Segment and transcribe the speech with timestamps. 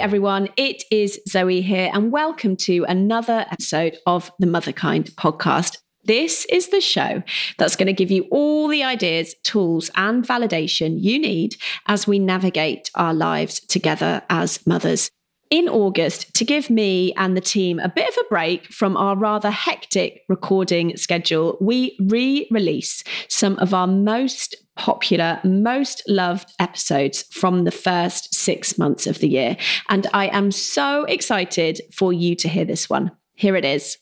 [0.00, 5.76] Everyone, it is Zoe here, and welcome to another episode of the Motherkind podcast.
[6.04, 7.22] This is the show
[7.58, 11.56] that's going to give you all the ideas, tools, and validation you need
[11.86, 15.10] as we navigate our lives together as mothers.
[15.50, 19.16] In August, to give me and the team a bit of a break from our
[19.16, 27.22] rather hectic recording schedule, we re release some of our most popular, most loved episodes
[27.30, 29.54] from the first six months of the year.
[29.90, 33.12] And I am so excited for you to hear this one.
[33.34, 33.98] Here it is.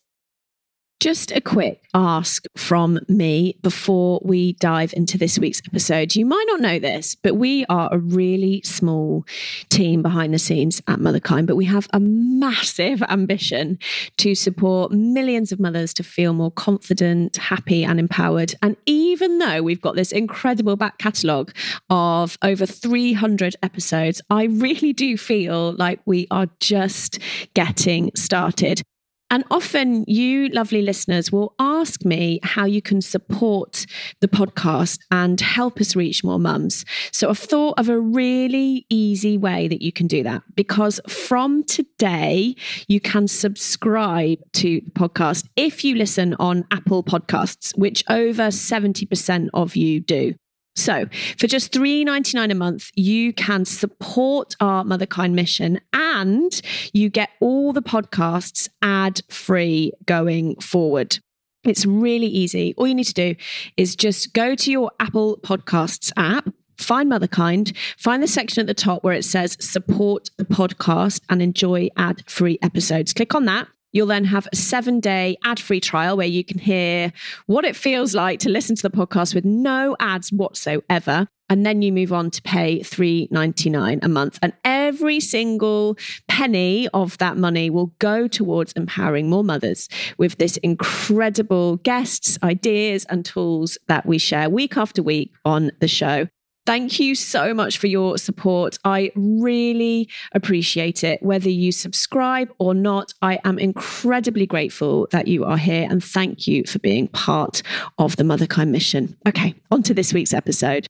[1.00, 6.16] Just a quick ask from me before we dive into this week's episode.
[6.16, 9.24] You might not know this, but we are a really small
[9.68, 13.78] team behind the scenes at Motherkind, but we have a massive ambition
[14.16, 18.56] to support millions of mothers to feel more confident, happy, and empowered.
[18.60, 21.54] And even though we've got this incredible back catalogue
[21.90, 27.20] of over 300 episodes, I really do feel like we are just
[27.54, 28.82] getting started.
[29.30, 33.84] And often you, lovely listeners, will ask me how you can support
[34.20, 36.84] the podcast and help us reach more mums.
[37.12, 41.64] So I've thought of a really easy way that you can do that because from
[41.64, 42.54] today,
[42.86, 49.48] you can subscribe to the podcast if you listen on Apple Podcasts, which over 70%
[49.52, 50.34] of you do.
[50.78, 51.06] So,
[51.38, 56.60] for just $3.99 a month, you can support our Motherkind mission and
[56.92, 61.18] you get all the podcasts ad free going forward.
[61.64, 62.74] It's really easy.
[62.76, 63.34] All you need to do
[63.76, 66.48] is just go to your Apple Podcasts app
[66.78, 71.42] find Motherkind, find the section at the top where it says support the podcast and
[71.42, 73.12] enjoy ad free episodes.
[73.12, 73.66] Click on that.
[73.92, 77.12] You'll then have a seven day ad free trial where you can hear
[77.46, 81.28] what it feels like to listen to the podcast with no ads whatsoever.
[81.50, 84.38] And then you move on to pay $3.99 a month.
[84.42, 85.96] And every single
[86.28, 89.88] penny of that money will go towards empowering more mothers
[90.18, 95.88] with this incredible guests, ideas, and tools that we share week after week on the
[95.88, 96.28] show.
[96.68, 98.78] Thank you so much for your support.
[98.84, 101.22] I really appreciate it.
[101.22, 106.46] Whether you subscribe or not, I am incredibly grateful that you are here and thank
[106.46, 107.62] you for being part
[107.96, 109.16] of the Motherkind mission.
[109.26, 110.86] Okay, on to this week's episode.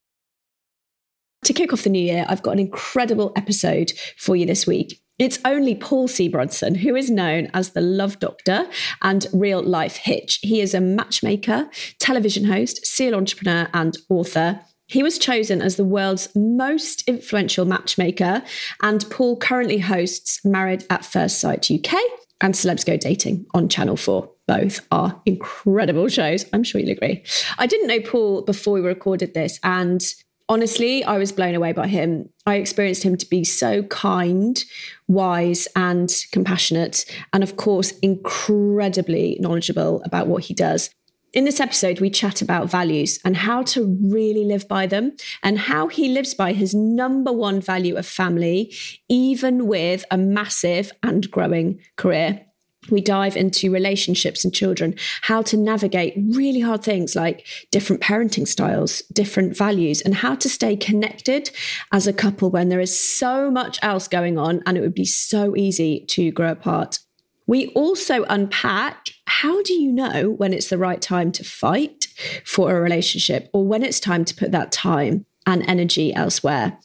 [1.45, 5.01] To kick off the new year, I've got an incredible episode for you this week.
[5.21, 6.29] It's only Paul C.
[6.29, 8.69] Brunson, who is known as the Love Doctor
[9.03, 10.41] and real life Hitch.
[10.43, 14.59] He is a matchmaker, television host, serial entrepreneur, and author.
[14.89, 18.43] He was chosen as the world's most influential matchmaker,
[18.83, 21.95] and Paul currently hosts Married at First Sight UK
[22.41, 24.31] and Celebs Go Dating on Channel 4.
[24.47, 26.47] Both are incredible shows.
[26.55, 27.23] I'm sure you'll agree.
[27.59, 30.03] I didn't know Paul before we recorded this, and
[30.49, 32.31] honestly, I was blown away by him.
[32.47, 34.65] I experienced him to be so kind,
[35.07, 40.89] wise, and compassionate, and of course, incredibly knowledgeable about what he does.
[41.35, 45.59] In this episode, we chat about values and how to really live by them, and
[45.59, 48.75] how he lives by his number one value of family,
[49.11, 52.47] even with a massive and growing career.
[52.91, 58.49] We dive into relationships and children, how to navigate really hard things like different parenting
[58.49, 61.51] styles, different values, and how to stay connected
[61.93, 65.05] as a couple when there is so much else going on and it would be
[65.05, 67.01] so easy to grow apart.
[67.49, 72.07] We also unpack how do you know when it's the right time to fight
[72.45, 76.79] for a relationship or when it's time to put that time and energy elsewhere?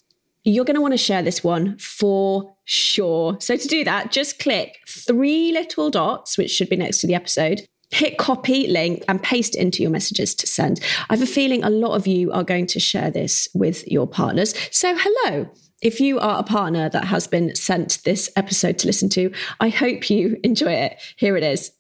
[0.46, 3.38] You're going to want to share this one for sure.
[3.40, 7.16] So, to do that, just click three little dots, which should be next to the
[7.16, 10.80] episode, hit copy link and paste it into your messages to send.
[11.10, 14.08] I have a feeling a lot of you are going to share this with your
[14.08, 14.54] partners.
[14.72, 15.50] So, hello.
[15.84, 19.68] If you are a partner that has been sent this episode to listen to, I
[19.68, 21.00] hope you enjoy it.
[21.18, 21.72] Here it is.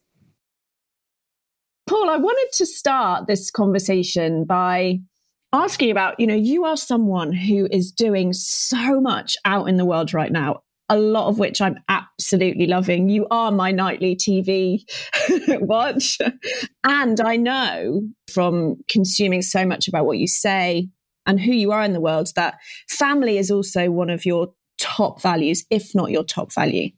[1.87, 4.99] Paul, I wanted to start this conversation by
[5.53, 9.85] asking about, you know, you are someone who is doing so much out in the
[9.85, 13.07] world right now, a lot of which I'm absolutely loving.
[13.07, 14.81] You are my nightly TV
[15.61, 16.17] watch.
[16.83, 18.01] and I know
[18.31, 20.89] from consuming so much about what you say,
[21.25, 22.55] and who you are in the world that
[22.89, 26.89] family is also one of your top values, if not your top value.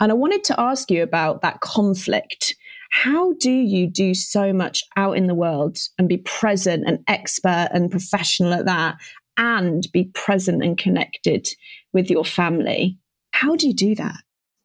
[0.00, 2.54] And I wanted to ask you about that conflict.
[2.90, 7.68] How do you do so much out in the world and be present and expert
[7.72, 8.96] and professional at that
[9.36, 11.48] and be present and connected
[11.92, 12.98] with your family?
[13.32, 14.16] How do you do that?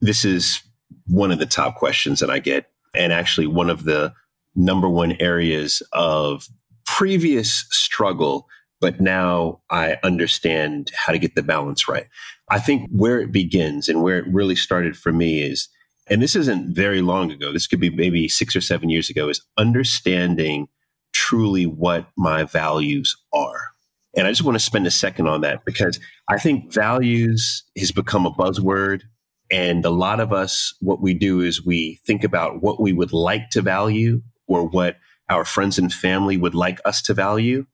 [0.02, 0.62] This is
[1.08, 4.14] one of the top questions that I get, and actually one of the
[4.56, 6.48] number one areas of
[6.86, 8.48] previous struggle
[8.84, 12.06] but now I understand how to get the balance right.
[12.50, 15.70] I think where it begins and where it really started for me is,
[16.10, 19.30] and this isn't very long ago, this could be maybe six or seven years ago,
[19.30, 20.68] is understanding
[21.14, 23.70] truly what my values are.
[24.18, 25.98] And I just want to spend a second on that because
[26.28, 29.04] I think values has become a buzzword.
[29.50, 33.14] And a lot of us, what we do is we think about what we would
[33.14, 34.98] like to value or what
[35.30, 37.66] our friends and family would like us to value.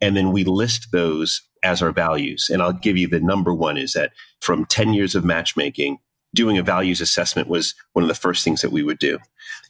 [0.00, 2.48] And then we list those as our values.
[2.50, 5.98] And I'll give you the number one is that from 10 years of matchmaking,
[6.34, 9.18] doing a values assessment was one of the first things that we would do.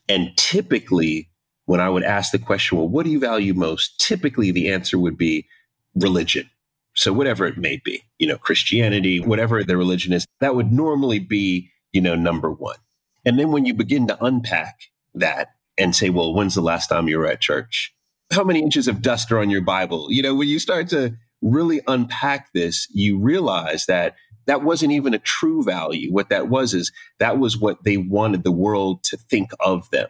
[0.09, 1.29] And typically,
[1.67, 3.99] when I would ask the question, well, what do you value most?
[4.00, 5.47] Typically, the answer would be
[5.94, 6.49] religion.
[6.94, 11.21] So, whatever it may be, you know, Christianity, whatever the religion is, that would normally
[11.21, 12.77] be, you know, number one.
[13.25, 14.81] And then when you begin to unpack
[15.15, 17.94] that and say, well, when's the last time you were at church?
[18.32, 20.06] How many inches of dust are on your Bible?
[20.11, 24.15] You know, when you start to really unpack this, you realize that
[24.47, 26.12] that wasn't even a true value.
[26.12, 30.09] What that was is that was what they wanted the world to think of them.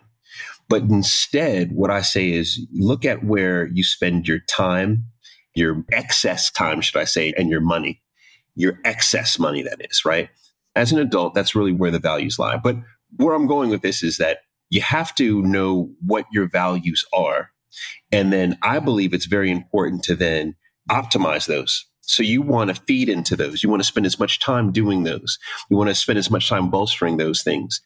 [0.68, 5.06] But instead, what I say is look at where you spend your time,
[5.54, 8.02] your excess time, should I say, and your money,
[8.54, 10.28] your excess money, that is, right?
[10.76, 12.56] As an adult, that's really where the values lie.
[12.56, 12.76] But
[13.16, 14.38] where I'm going with this is that
[14.68, 17.50] you have to know what your values are.
[18.12, 20.56] And then I believe it's very important to then
[20.90, 21.86] optimize those.
[22.02, 23.62] So you want to feed into those.
[23.62, 25.38] You want to spend as much time doing those.
[25.70, 27.80] You want to spend as much time bolstering those things.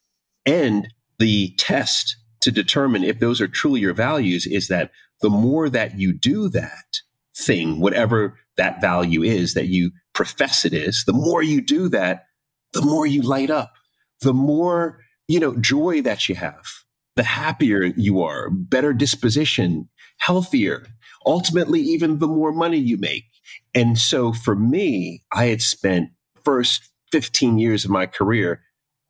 [0.45, 0.87] And
[1.19, 4.91] the test to determine if those are truly your values is that
[5.21, 7.01] the more that you do that
[7.37, 12.25] thing, whatever that value is that you profess it is, the more you do that,
[12.73, 13.73] the more you light up,
[14.21, 16.65] the more, you know, joy that you have,
[17.15, 20.85] the happier you are, better disposition, healthier,
[21.25, 23.25] ultimately, even the more money you make.
[23.73, 26.09] And so for me, I had spent
[26.43, 28.61] first 15 years of my career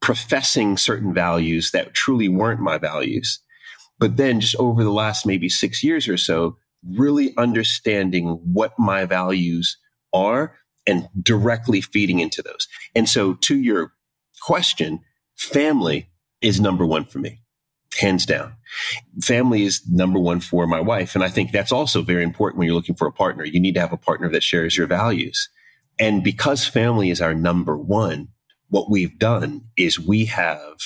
[0.01, 3.39] professing certain values that truly weren't my values.
[3.97, 6.57] But then just over the last maybe six years or so,
[6.87, 9.77] really understanding what my values
[10.13, 10.55] are
[10.85, 12.67] and directly feeding into those.
[12.93, 13.93] And so to your
[14.41, 14.99] question,
[15.35, 16.09] family
[16.41, 17.39] is number one for me
[17.95, 18.53] hands down.
[19.21, 21.15] Family is number one for my wife.
[21.15, 23.45] And I think that's also very important when you're looking for a partner.
[23.45, 25.49] You need to have a partner that shares your values.
[25.97, 28.27] And because family is our number one,
[28.69, 30.77] what we've done is we have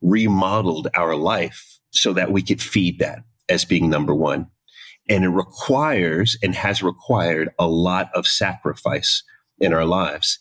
[0.00, 4.46] remodeled our life so that we could feed that as being number one.
[5.08, 9.22] And it requires and has required a lot of sacrifice
[9.58, 10.38] in our lives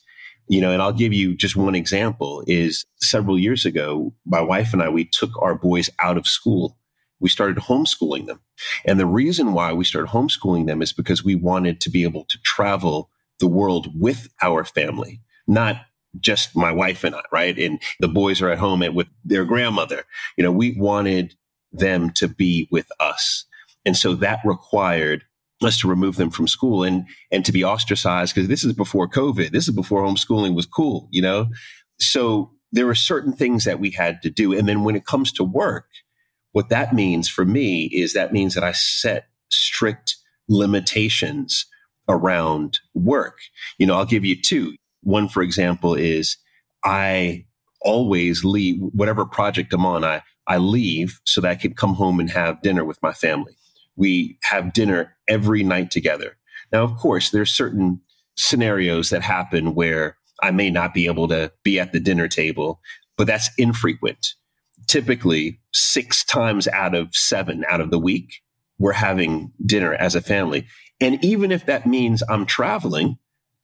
[0.47, 4.73] you know and i'll give you just one example is several years ago my wife
[4.73, 6.77] and i we took our boys out of school.
[7.19, 8.41] We started homeschooling them.
[8.83, 12.25] And the reason why we started homeschooling them is because we wanted to be able
[12.25, 13.09] to travel
[13.39, 15.77] the world with our family not
[16.19, 17.57] just my wife and i right?
[17.57, 20.03] And the boys are at home with their grandmother.
[20.37, 21.35] You know we wanted
[21.71, 23.45] them to be with us.
[23.85, 25.23] And so that required
[25.65, 29.07] us to remove them from school and and to be ostracized because this is before
[29.07, 29.51] COVID.
[29.51, 31.47] This is before homeschooling was cool, you know.
[31.99, 35.31] So there were certain things that we had to do, and then when it comes
[35.33, 35.87] to work,
[36.51, 40.17] what that means for me is that means that I set strict
[40.47, 41.65] limitations
[42.09, 43.37] around work.
[43.77, 44.75] You know, I'll give you two.
[45.01, 46.37] One, for example, is
[46.83, 47.45] I
[47.81, 50.03] always leave whatever project I'm on.
[50.03, 53.55] I I leave so that I can come home and have dinner with my family
[53.95, 56.37] we have dinner every night together.
[56.71, 58.01] Now, of course, there's certain
[58.35, 62.81] scenarios that happen where I may not be able to be at the dinner table,
[63.17, 64.33] but that's infrequent.
[64.87, 68.41] Typically, six times out of seven out of the week,
[68.79, 70.65] we're having dinner as a family.
[70.99, 73.17] And even if that means I'm traveling,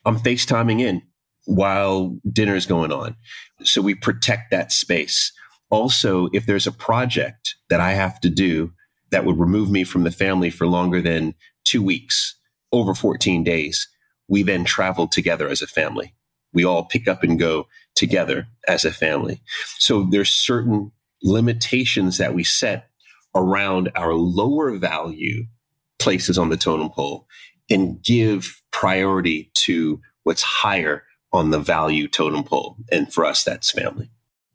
[0.06, 1.02] I'm FaceTiming in
[1.46, 3.16] while dinner is going on.
[3.64, 5.32] So we protect that space.
[5.72, 8.72] Also, if there's a project that I have to do
[9.12, 11.36] that would remove me from the family for longer than
[11.66, 12.36] two weeks,
[12.72, 13.88] over 14 days.
[14.28, 16.14] We then travel together as a family.
[16.54, 19.42] We all pick up and go together as a family.
[19.78, 22.90] So there's certain limitations that we set
[23.36, 25.46] around our lower value
[26.00, 27.28] places on the totem pole
[27.70, 32.78] and give priority to what's higher on the value totem pole.
[32.92, 34.10] And for us, that's family.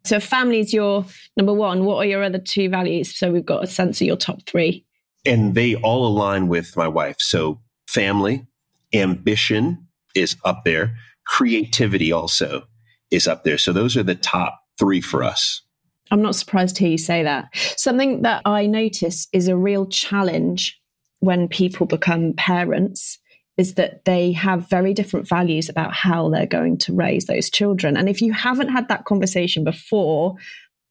[0.04, 1.06] So family is your
[1.36, 1.84] number one.
[1.84, 3.16] What are your other two values?
[3.16, 4.84] So we've got a sense of your top three.
[5.24, 7.16] And they all align with my wife.
[7.18, 8.46] So family,
[8.92, 10.96] ambition is up there.
[11.26, 12.64] Creativity also
[13.10, 13.56] is up there.
[13.56, 15.62] So those are the top three for us.
[16.10, 17.48] I'm not surprised to hear you say that.
[17.76, 20.78] Something that I notice is a real challenge
[21.20, 23.18] when people become parents
[23.56, 27.96] is that they have very different values about how they're going to raise those children.
[27.96, 30.34] And if you haven't had that conversation before,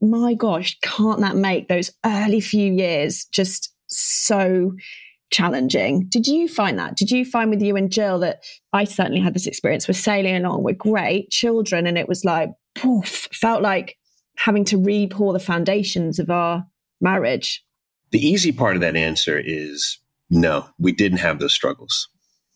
[0.02, 4.74] my gosh, can't that make those early few years just so
[5.32, 6.06] challenging?
[6.08, 6.96] Did you find that?
[6.96, 9.88] Did you find with you and Jill that I certainly had this experience?
[9.88, 13.98] We're sailing along, we're great children, and it was like, poof, felt like
[14.38, 16.66] having to re pour the foundations of our
[17.02, 17.64] marriage.
[18.12, 22.08] The easy part of that answer is no, we didn't have those struggles.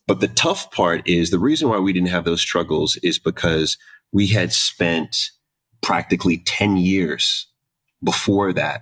[0.07, 3.77] But the tough part is the reason why we didn't have those struggles is because
[4.11, 5.31] we had spent
[5.81, 7.47] practically 10 years
[8.03, 8.81] before that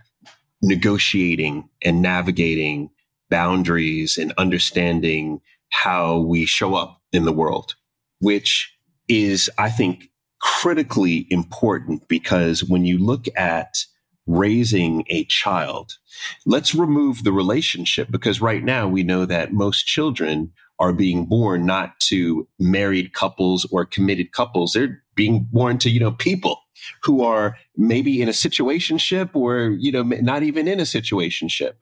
[0.62, 2.90] negotiating and navigating
[3.30, 7.76] boundaries and understanding how we show up in the world,
[8.20, 8.72] which
[9.08, 13.86] is, I think, critically important because when you look at
[14.28, 15.98] raising a child,
[16.46, 21.66] let's remove the relationship because right now we know that most children are being born
[21.66, 24.74] not to married couples or committed couples.
[24.74, 26.60] They're being born to, you know, people
[27.04, 31.74] who are maybe in a situationship or, you know, not even in a situationship.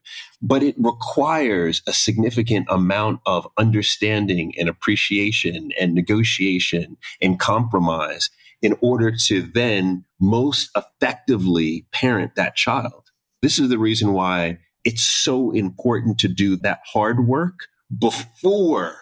[0.41, 8.29] But it requires a significant amount of understanding and appreciation and negotiation and compromise
[8.61, 13.09] in order to then most effectively parent that child.
[13.41, 17.67] This is the reason why it's so important to do that hard work
[17.99, 18.97] before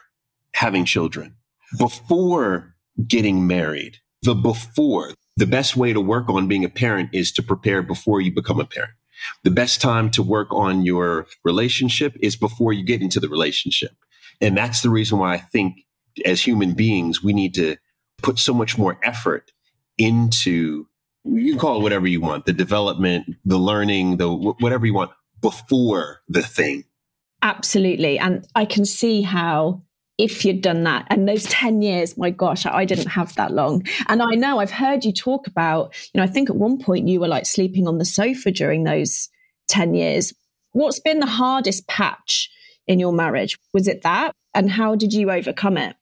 [0.53, 1.35] having children,
[1.77, 2.75] before
[3.07, 5.13] getting married, the before.
[5.37, 8.59] The best way to work on being a parent is to prepare before you become
[8.59, 8.93] a parent.
[9.43, 13.91] The best time to work on your relationship is before you get into the relationship.
[14.41, 15.85] And that's the reason why I think
[16.25, 17.77] as human beings, we need to
[18.21, 19.51] put so much more effort
[19.97, 20.87] into,
[21.23, 25.11] you can call it whatever you want, the development, the learning, the whatever you want
[25.41, 26.83] before the thing.
[27.41, 28.19] Absolutely.
[28.19, 29.83] And I can see how
[30.17, 33.81] if you'd done that and those 10 years my gosh i didn't have that long.
[34.07, 37.07] And i know i've heard you talk about you know i think at one point
[37.07, 39.29] you were like sleeping on the sofa during those
[39.69, 40.33] 10 years.
[40.73, 42.49] What's been the hardest patch
[42.87, 43.57] in your marriage?
[43.73, 44.33] Was it that?
[44.53, 45.95] And how did you overcome it?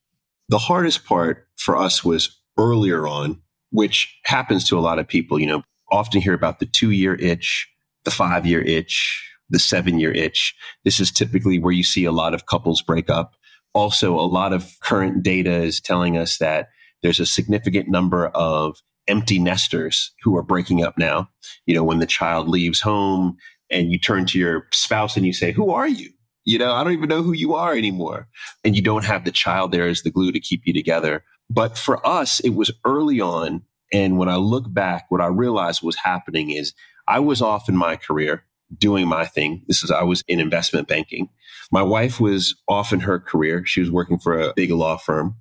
[0.50, 3.42] The hardest part for us was earlier on
[3.72, 7.16] which happens to a lot of people you know often hear about the two year
[7.16, 7.68] itch
[8.04, 10.56] the five year itch the seven year itch.
[10.84, 13.36] This is typically where you see a lot of couples break up.
[13.74, 16.70] Also, a lot of current data is telling us that
[17.02, 18.78] there's a significant number of
[19.08, 21.30] empty nesters who are breaking up now.
[21.66, 23.38] You know, when the child leaves home
[23.70, 26.10] and you turn to your spouse and you say, Who are you?
[26.46, 28.28] You know, I don't even know who you are anymore.
[28.64, 31.24] And you don't have the child there as the glue to keep you together.
[31.50, 33.64] But for us, it was early on.
[33.92, 36.74] And when I look back, what I realized was happening is
[37.08, 38.46] I was off in my career
[38.78, 39.64] doing my thing.
[39.68, 41.30] This is, I was in investment banking.
[41.72, 43.66] My wife was off in her career.
[43.66, 45.36] She was working for a big law firm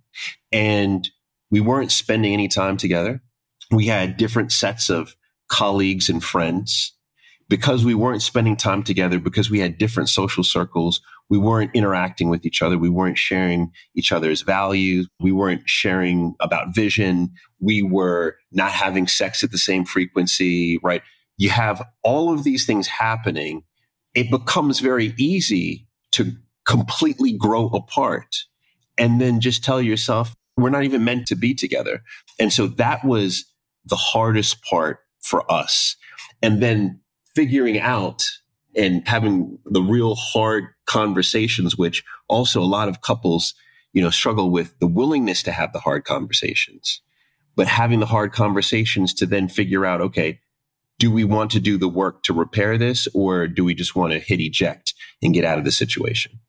[0.52, 1.08] and
[1.50, 3.22] we weren't spending any time together.
[3.70, 5.14] We had different sets of
[5.48, 6.94] colleagues and friends
[7.48, 12.28] because we weren't spending time together, because we had different social circles, we weren't interacting
[12.28, 12.78] with each other.
[12.78, 15.08] We weren't sharing each other's values.
[15.20, 17.30] We weren't sharing about vision.
[17.60, 21.02] We were not having sex at the same frequency, right?
[21.38, 23.62] You have all of these things happening,
[24.14, 26.32] it becomes very easy to
[26.66, 28.36] completely grow apart
[28.98, 32.02] and then just tell yourself, we're not even meant to be together.
[32.38, 33.44] And so that was
[33.86, 35.96] the hardest part for us.
[36.42, 37.00] And then
[37.34, 38.24] figuring out
[38.76, 43.54] and having the real hard conversations, which also a lot of couples,
[43.92, 47.00] you know, struggle with the willingness to have the hard conversations,
[47.54, 50.40] but having the hard conversations to then figure out, okay,
[50.98, 54.12] do we want to do the work to repair this or do we just want
[54.12, 56.40] to hit eject and get out of the situation?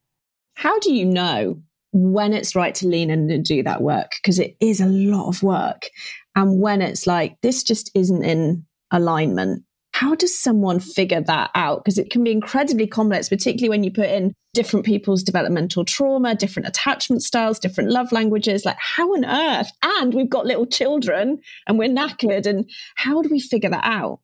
[0.55, 4.11] How do you know when it's right to lean in and do that work?
[4.21, 5.89] Because it is a lot of work.
[6.35, 9.63] And when it's like, this just isn't in alignment.
[9.93, 11.83] How does someone figure that out?
[11.83, 16.35] Because it can be incredibly complex, particularly when you put in different people's developmental trauma,
[16.35, 18.65] different attachment styles, different love languages.
[18.65, 19.71] Like, how on earth?
[19.83, 22.45] And we've got little children and we're knackered.
[22.45, 24.19] And how do we figure that out?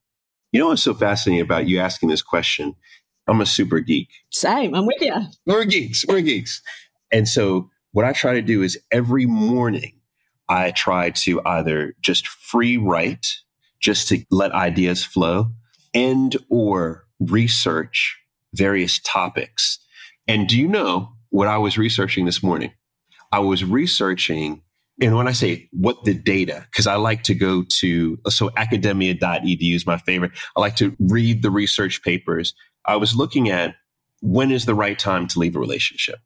[0.52, 2.74] You know what's so fascinating about you asking this question?
[3.28, 4.08] I'm a super geek.
[4.30, 4.74] Same.
[4.74, 5.14] I'm with you.
[5.44, 6.04] We're geeks.
[6.06, 6.62] We're geeks.
[7.12, 10.00] And so what I try to do is every morning
[10.48, 13.26] I try to either just free write,
[13.80, 15.50] just to let ideas flow,
[15.92, 18.16] and or research
[18.54, 19.78] various topics.
[20.28, 22.72] And do you know what I was researching this morning?
[23.32, 24.62] I was researching
[25.00, 29.74] and when I say what the data, because I like to go to, so academia.edu
[29.74, 30.32] is my favorite.
[30.56, 32.54] I like to read the research papers.
[32.86, 33.74] I was looking at
[34.22, 36.18] when is the right time to leave a relationship?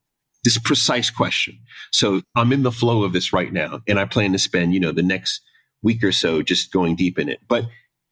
[0.44, 1.58] this precise question.
[1.92, 4.80] So I'm in the flow of this right now, and I plan to spend, you
[4.80, 5.42] know, the next
[5.82, 7.40] week or so just going deep in it.
[7.48, 7.66] But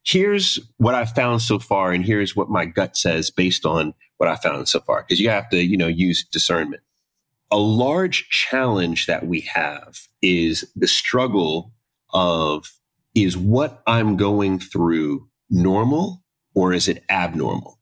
[0.05, 4.29] here's what I found so far, and here's what my gut says based on what
[4.29, 6.83] I found so far, because you have to, you know, use discernment.
[7.51, 11.73] A large challenge that we have is the struggle
[12.13, 12.65] of
[13.15, 17.79] is what I'm going through normal or is it abnormal?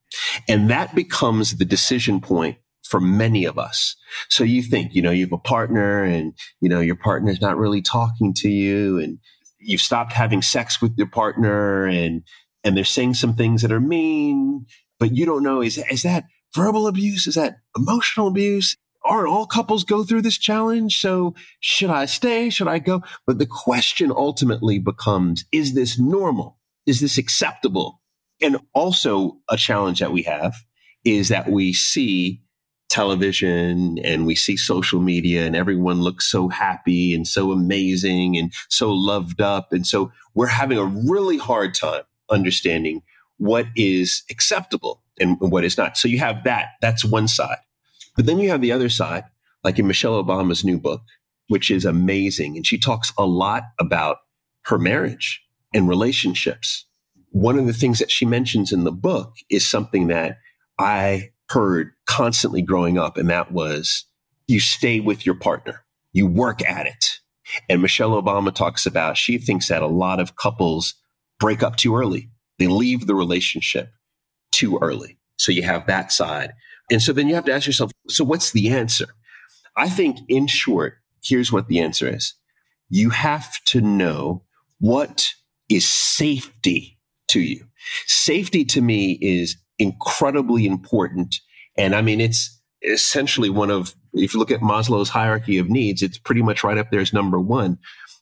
[0.47, 3.95] And that becomes the decision point for many of us.
[4.29, 7.57] So you think, you know, you have a partner and, you know, your partner's not
[7.57, 9.19] really talking to you and
[9.59, 12.23] you've stopped having sex with your partner and,
[12.63, 14.65] and they're saying some things that are mean,
[14.99, 17.27] but you don't know, is, is that verbal abuse?
[17.27, 18.77] Is that emotional abuse?
[19.07, 20.99] Aren't all couples go through this challenge?
[20.99, 22.49] So should I stay?
[22.49, 23.01] Should I go?
[23.25, 26.57] But the question ultimately becomes, is this normal?
[26.85, 28.01] Is this acceptable?
[28.41, 30.55] And also a challenge that we have
[31.05, 32.41] is that we see
[32.89, 38.53] television and we see social media and everyone looks so happy and so amazing and
[38.69, 39.73] so loved up.
[39.73, 43.03] And so we're having a really hard time understanding
[43.37, 45.97] what is acceptable and what is not.
[45.97, 46.69] So you have that.
[46.81, 47.57] That's one side.
[48.17, 49.23] But then you have the other side,
[49.63, 51.01] like in Michelle Obama's new book,
[51.47, 52.57] which is amazing.
[52.57, 54.17] And she talks a lot about
[54.65, 55.41] her marriage
[55.73, 56.85] and relationships.
[57.31, 60.37] One of the things that she mentions in the book is something that
[60.79, 64.05] I heard constantly growing up, and that was
[64.47, 67.19] you stay with your partner, you work at it.
[67.69, 70.95] And Michelle Obama talks about she thinks that a lot of couples
[71.39, 72.29] break up too early.
[72.59, 73.91] They leave the relationship
[74.51, 75.17] too early.
[75.37, 76.53] So you have that side.
[76.89, 79.07] And so then you have to ask yourself, so what's the answer?
[79.75, 82.33] I think in short, here's what the answer is.
[82.89, 84.43] You have to know
[84.79, 85.29] what
[85.69, 87.65] is safety to you.
[88.05, 91.39] Safety to me is incredibly important.
[91.77, 96.01] And I mean, it's essentially one of, if you look at Maslow's hierarchy of needs,
[96.01, 97.77] it's pretty much right up there as number one.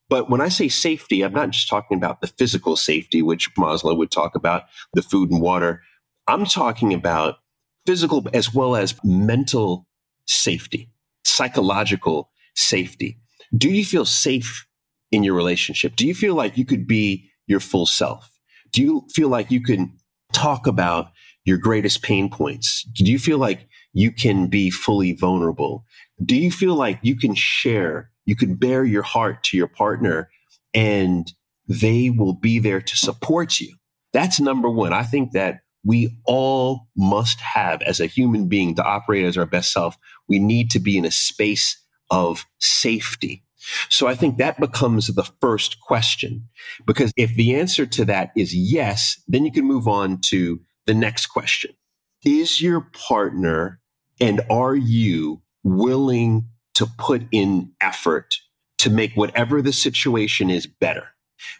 [0.10, 3.98] But when I say safety, I'm not just talking about the physical safety, which Maslow
[3.98, 4.64] would talk about,
[4.94, 5.82] the food and water.
[6.28, 7.36] I'm talking about
[7.86, 9.88] physical as well as mental
[10.26, 10.90] safety,
[11.24, 13.18] psychological safety.
[13.56, 14.66] Do you feel safe
[15.12, 15.96] in your relationship?
[15.96, 18.30] Do you feel like you could be your full self?
[18.72, 19.96] Do you feel like you can
[20.34, 21.12] talk about
[21.46, 22.84] your greatest pain points?
[22.94, 25.86] Do you feel like you can be fully vulnerable?
[26.24, 30.30] Do you feel like you can share, you can bare your heart to your partner
[30.74, 31.32] and
[31.68, 33.76] they will be there to support you?
[34.12, 34.92] That's number one.
[34.94, 39.46] I think that we all must have as a human being to operate as our
[39.46, 39.98] best self.
[40.28, 43.44] We need to be in a space of safety.
[43.90, 46.48] So I think that becomes the first question
[46.86, 50.94] because if the answer to that is yes, then you can move on to the
[50.94, 51.72] next question.
[52.24, 53.80] Is your partner
[54.20, 58.36] and are you willing to put in effort
[58.80, 61.08] to make whatever the situation is better?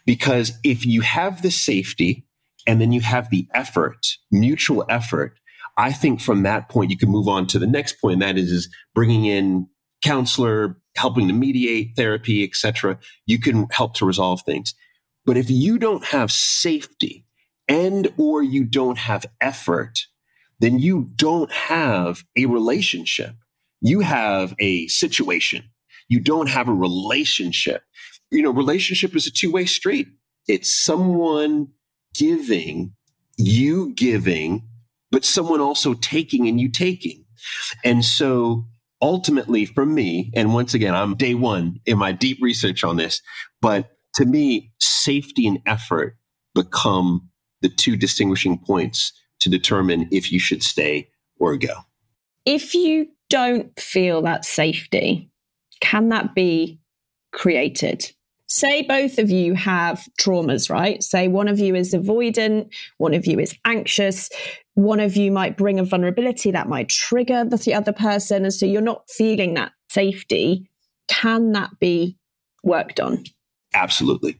[0.04, 2.25] Because if you have the safety
[2.66, 5.38] and then you have the effort, mutual effort.
[5.76, 8.20] I think from that point, you can move on to the next point.
[8.20, 9.68] That is, is bringing in
[10.02, 12.98] counselor, helping to mediate therapy, etc.
[13.26, 14.74] You can help to resolve things.
[15.24, 17.26] But if you don't have safety
[17.68, 19.98] and or you don't have effort,
[20.60, 23.34] then you don't have a relationship.
[23.80, 25.64] You have a situation.
[26.08, 27.82] You don't have a relationship.
[28.30, 30.08] You know, relationship is a two-way street.
[30.48, 31.68] It's someone
[32.18, 32.94] giving,
[33.36, 34.68] you giving,
[35.10, 37.24] but someone also taking and you taking.
[37.84, 38.64] And so
[39.00, 43.20] ultimately for me, and once again, I'm day one in my deep research on this,
[43.60, 46.16] but to me, safety and effort
[46.54, 47.28] become
[47.60, 51.74] the two distinguishing points to determine if you should stay or go.
[52.44, 55.30] If you don't feel that safety,
[55.80, 56.80] can that be
[57.32, 58.10] created?
[58.46, 61.02] Say both of you have traumas, right?
[61.02, 64.30] Say one of you is avoidant, one of you is anxious,
[64.74, 68.44] one of you might bring a vulnerability that might trigger the other person.
[68.44, 70.68] And so you're not feeling that safety.
[71.08, 72.18] Can that be
[72.62, 73.24] worked on?
[73.74, 74.38] Absolutely.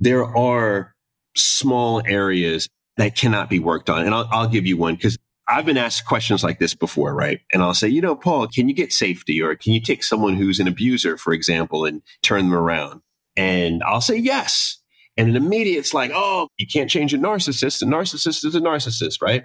[0.00, 0.94] There are
[1.36, 4.04] small areas that cannot be worked on.
[4.04, 7.40] And I'll, I'll give you one because I've been asked questions like this before, right?
[7.52, 10.34] And I'll say, you know, Paul, can you get safety or can you take someone
[10.34, 13.02] who's an abuser, for example, and turn them around?
[13.36, 14.78] And I'll say yes.
[15.16, 17.82] And in immediate, it's like, oh, you can't change a narcissist.
[17.82, 19.44] A narcissist is a narcissist, right?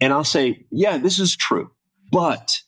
[0.00, 1.70] And I'll say, yeah, this is true.
[2.10, 2.58] But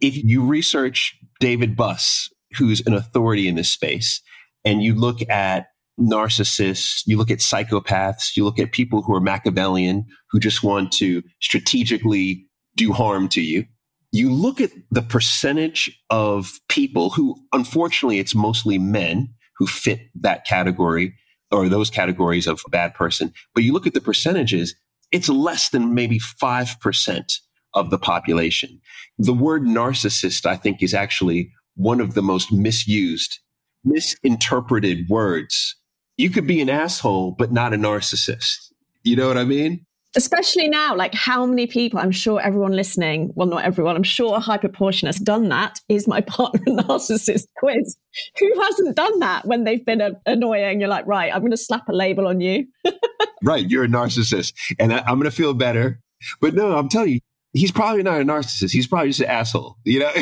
[0.00, 4.20] if you research David Buss, who's an authority in this space,
[4.64, 9.20] and you look at narcissists, you look at psychopaths, you look at people who are
[9.20, 13.64] Machiavellian, who just want to strategically do harm to you,
[14.12, 20.46] you look at the percentage of people who, unfortunately, it's mostly men who fit that
[20.46, 21.14] category
[21.50, 23.32] or those categories of bad person.
[23.54, 24.74] But you look at the percentages,
[25.12, 27.38] it's less than maybe 5%
[27.74, 28.80] of the population.
[29.18, 33.38] The word narcissist, I think, is actually one of the most misused,
[33.84, 35.76] misinterpreted words.
[36.16, 38.72] You could be an asshole, but not a narcissist.
[39.02, 39.84] You know what I mean?
[40.16, 44.36] Especially now, like how many people, I'm sure everyone listening, well, not everyone, I'm sure
[44.36, 45.80] a high proportion has done that.
[45.88, 47.96] Is my partner narcissist quiz?
[48.38, 50.80] Who hasn't done that when they've been a- annoying?
[50.80, 52.66] You're like, right, I'm going to slap a label on you.
[53.42, 56.00] right, you're a narcissist, and I, I'm going to feel better.
[56.40, 57.20] But no, I'm telling you,
[57.52, 58.72] he's probably not a narcissist.
[58.72, 59.76] He's probably just an asshole.
[59.84, 60.12] You know,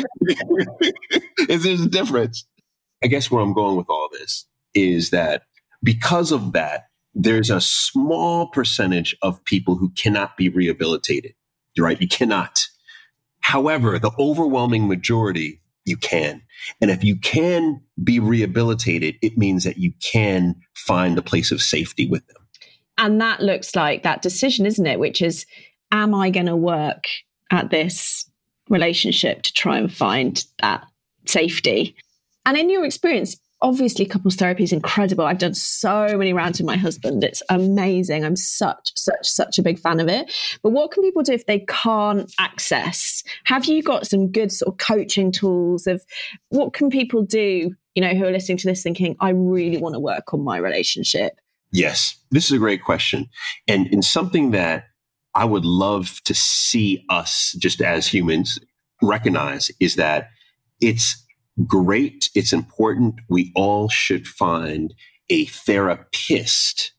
[1.47, 2.45] there's a difference.
[3.03, 5.43] I guess where I'm going with all this is that
[5.83, 11.33] because of that, there's a small percentage of people who cannot be rehabilitated,
[11.77, 12.01] right?
[12.01, 12.67] You cannot.
[13.41, 16.41] However, the overwhelming majority, you can.
[16.81, 21.61] And if you can be rehabilitated, it means that you can find a place of
[21.61, 22.37] safety with them.
[22.97, 24.99] And that looks like that decision, isn't it?
[24.99, 25.45] Which is,
[25.91, 27.03] am I going to work
[27.51, 28.29] at this
[28.69, 30.85] relationship to try and find that
[31.25, 31.95] safety?
[32.45, 35.25] And in your experience, obviously couples therapy is incredible.
[35.25, 37.23] I've done so many rounds with my husband.
[37.23, 38.25] It's amazing.
[38.25, 40.31] I'm such, such, such a big fan of it.
[40.61, 43.23] But what can people do if they can't access?
[43.45, 46.03] Have you got some good sort of coaching tools of
[46.49, 49.95] what can people do, you know, who are listening to this thinking, I really want
[49.95, 51.39] to work on my relationship?
[51.71, 53.29] Yes, this is a great question.
[53.67, 54.87] And in something that
[55.33, 58.59] I would love to see us just as humans
[59.01, 60.27] recognize is that
[60.81, 61.22] it's
[61.65, 62.29] great.
[62.35, 63.15] It's important.
[63.29, 64.93] We all should find
[65.29, 66.93] a therapist,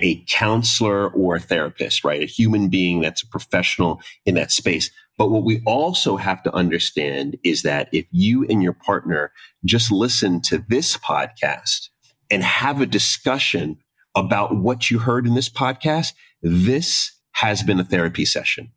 [0.00, 2.22] a counselor or a therapist, right?
[2.22, 4.90] A human being that's a professional in that space.
[5.18, 9.32] But what we also have to understand is that if you and your partner
[9.64, 11.88] just listen to this podcast
[12.30, 13.76] and have a discussion
[14.14, 18.72] about what you heard in this podcast, this has been a therapy session,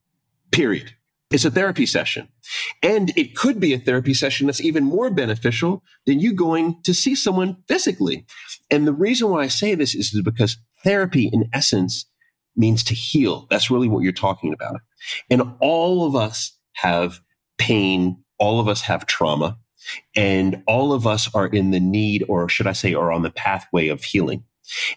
[0.51, 0.93] period.
[1.31, 2.27] It's a therapy session.
[2.81, 6.93] And it could be a therapy session that's even more beneficial than you going to
[6.93, 8.25] see someone physically.
[8.69, 12.05] And the reason why I say this is because therapy, in essence,
[12.55, 13.47] means to heal.
[13.49, 14.81] That's really what you're talking about.
[15.29, 17.19] And all of us have
[17.57, 18.23] pain.
[18.37, 19.57] All of us have trauma.
[20.15, 23.31] And all of us are in the need, or should I say, are on the
[23.31, 24.43] pathway of healing.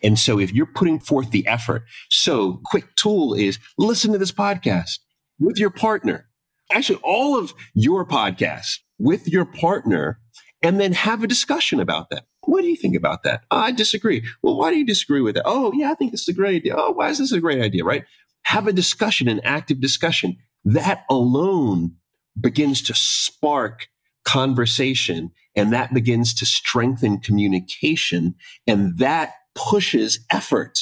[0.03, 4.33] And so if you're putting forth the effort, so quick tool is listen to this
[4.33, 4.99] podcast
[5.39, 6.29] with your partner.
[6.73, 10.21] Actually, all of your podcasts with your partner
[10.63, 12.25] and then have a discussion about that.
[12.43, 13.45] What do you think about that?
[13.51, 14.25] Oh, I disagree.
[14.43, 15.45] Well, why do you disagree with that?
[15.47, 16.75] Oh, yeah, I think this is a great idea.
[16.77, 17.85] Oh, why is this a great idea?
[17.85, 18.05] Right?
[18.45, 20.37] Have a discussion, an active discussion.
[20.65, 21.97] That alone
[22.41, 23.89] begins to spark
[24.25, 28.35] conversation and that begins to strengthen communication
[28.67, 30.81] and that pushes effort.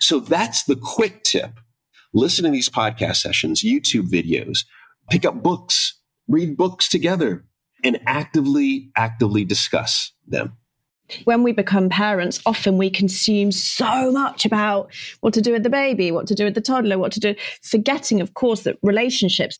[0.00, 1.60] So that's the quick tip
[2.12, 4.64] listen to these podcast sessions, YouTube videos,
[5.10, 7.44] pick up books, read books together,
[7.84, 10.56] and actively, actively discuss them.
[11.24, 15.70] When we become parents, often we consume so much about what to do with the
[15.70, 19.58] baby, what to do with the toddler, what to do, forgetting, of course, that relationships.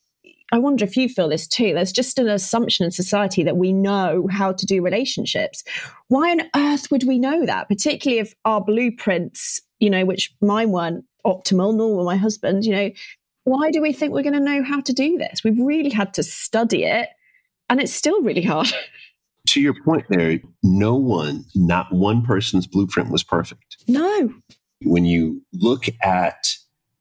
[0.52, 1.74] I wonder if you feel this too.
[1.74, 5.64] There's just an assumption in society that we know how to do relationships.
[6.08, 7.68] Why on earth would we know that?
[7.68, 12.74] Particularly if our blueprints, you know, which mine weren't optimal, nor were my husband's, you
[12.74, 12.90] know,
[13.44, 15.42] why do we think we're going to know how to do this?
[15.44, 17.08] We've really had to study it,
[17.68, 18.72] and it's still really hard.
[19.48, 23.78] To your point there, no one, not one person's blueprint was perfect.
[23.88, 24.32] No.
[24.82, 26.54] When you look at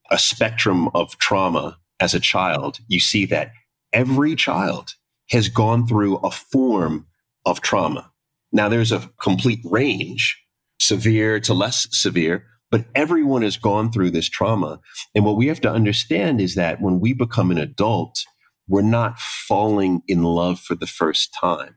[0.09, 3.51] a spectrum of trauma as a child, you see that
[3.93, 4.95] every child
[5.29, 7.05] has gone through a form
[7.45, 8.09] of trauma.
[8.51, 10.41] Now, there's a complete range,
[10.79, 14.79] severe to less severe, but everyone has gone through this trauma.
[15.15, 18.23] And what we have to understand is that when we become an adult,
[18.67, 21.75] we're not falling in love for the first time.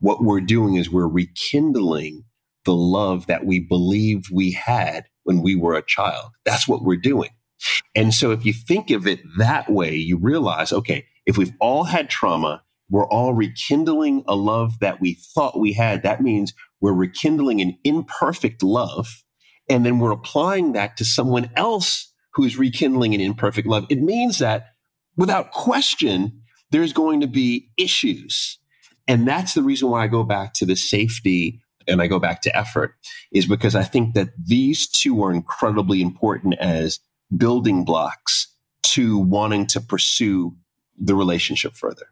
[0.00, 2.24] What we're doing is we're rekindling
[2.64, 6.30] the love that we believe we had when we were a child.
[6.44, 7.30] That's what we're doing.
[7.94, 11.84] And so if you think of it that way, you realize, okay, if we've all
[11.84, 16.02] had trauma, we're all rekindling a love that we thought we had.
[16.02, 19.24] That means we're rekindling an imperfect love
[19.68, 24.38] and then we're applying that to someone else who's rekindling an imperfect love, it means
[24.38, 24.66] that
[25.16, 28.58] without question, there's going to be issues.
[29.06, 32.42] And that's the reason why I go back to the safety and I go back
[32.42, 32.94] to effort,
[33.32, 37.00] is because I think that these two are incredibly important as
[37.34, 40.54] building blocks to wanting to pursue
[40.98, 42.06] the relationship further.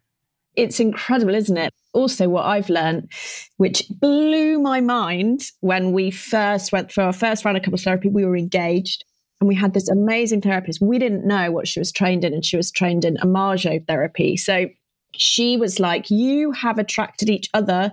[0.57, 1.73] It's incredible, isn't it?
[1.93, 3.11] Also, what I've learned,
[3.57, 8.09] which blew my mind when we first went through our first round of couples therapy,
[8.09, 9.05] we were engaged
[9.41, 10.81] and we had this amazing therapist.
[10.81, 14.37] We didn't know what she was trained in, and she was trained in imago therapy.
[14.37, 14.67] So
[15.15, 17.93] she was like, You have attracted each other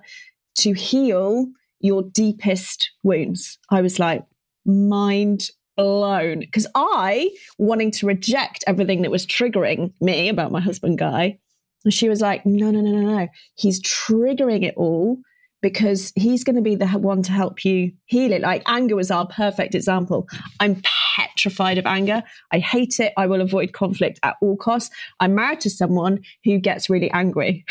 [0.60, 1.48] to heal
[1.80, 3.58] your deepest wounds.
[3.70, 4.24] I was like,
[4.66, 6.40] mind blown.
[6.40, 11.40] Because I, wanting to reject everything that was triggering me about my husband, Guy,
[11.84, 13.28] and she was like, No, no, no, no, no.
[13.56, 15.18] He's triggering it all
[15.62, 18.42] because he's going to be the one to help you heal it.
[18.42, 20.28] Like anger was our perfect example.
[20.60, 20.82] I'm
[21.16, 22.22] petrified of anger.
[22.52, 23.14] I hate it.
[23.18, 24.94] I will avoid conflict at all costs.
[25.22, 27.66] I'm married to someone who gets really angry.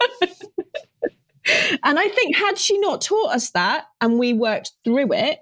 [1.84, 5.38] and I think, had she not taught us that and we worked through it,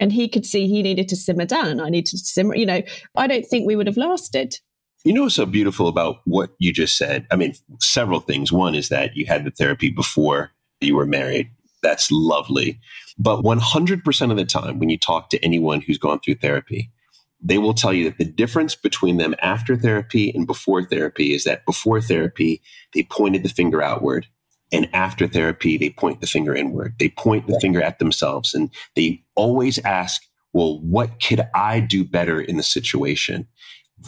[0.00, 2.66] and he could see he needed to simmer down and I needed to simmer, you
[2.66, 2.82] know,
[3.16, 4.58] I don't think we would have lasted.
[5.04, 7.26] You know what's so beautiful about what you just said?
[7.30, 8.50] I mean, several things.
[8.50, 11.50] One is that you had the therapy before you were married.
[11.82, 12.80] That's lovely.
[13.18, 16.90] But 100% of the time, when you talk to anyone who's gone through therapy,
[17.38, 21.44] they will tell you that the difference between them after therapy and before therapy is
[21.44, 22.62] that before therapy,
[22.94, 24.26] they pointed the finger outward.
[24.72, 26.94] And after therapy, they point the finger inward.
[26.98, 30.22] They point the finger at themselves and they always ask,
[30.54, 33.46] well, what could I do better in the situation?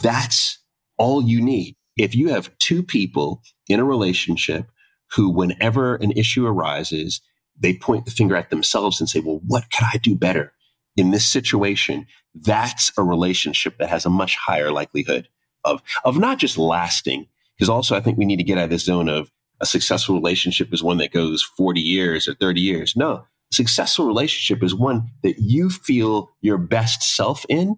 [0.01, 0.57] That's
[0.97, 1.75] all you need.
[1.97, 4.69] If you have two people in a relationship
[5.11, 7.21] who, whenever an issue arises,
[7.59, 10.53] they point the finger at themselves and say, well, what could I do better
[10.95, 12.05] in this situation?
[12.35, 15.27] That's a relationship that has a much higher likelihood
[15.63, 18.69] of, of not just lasting, because also I think we need to get out of
[18.69, 22.95] this zone of a successful relationship is one that goes 40 years or 30 years.
[22.95, 27.75] No, successful relationship is one that you feel your best self in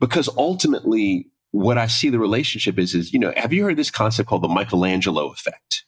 [0.00, 3.90] because ultimately what I see the relationship is, is, you know, have you heard this
[3.90, 5.84] concept called the Michelangelo effect?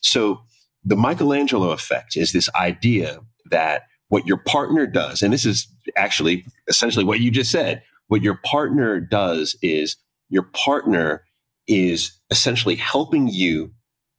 [0.00, 0.42] So
[0.84, 6.44] the Michelangelo effect is this idea that what your partner does, and this is actually
[6.68, 9.96] essentially what you just said, what your partner does is
[10.28, 11.24] your partner
[11.66, 13.72] is essentially helping you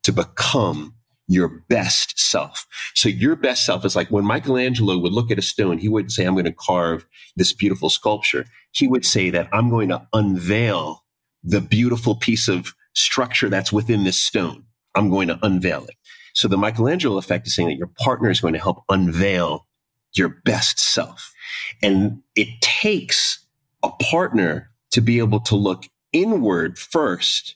[0.04, 0.96] to become
[1.28, 2.68] your best self.
[2.96, 6.12] So your best self is like when Michelangelo would look at a stone, he wouldn't
[6.12, 7.06] say, I'm going to carve
[7.36, 8.46] this beautiful sculpture.
[8.72, 11.04] He would say that I'm going to unveil
[11.44, 14.64] the beautiful piece of structure that's within this stone.
[14.96, 15.96] I'm going to unveil it.
[16.34, 19.68] So the Michelangelo effect is saying that your partner is going to help unveil
[20.16, 21.34] your best self.
[21.82, 23.46] And it takes
[23.82, 27.56] a partner to be able to look inward first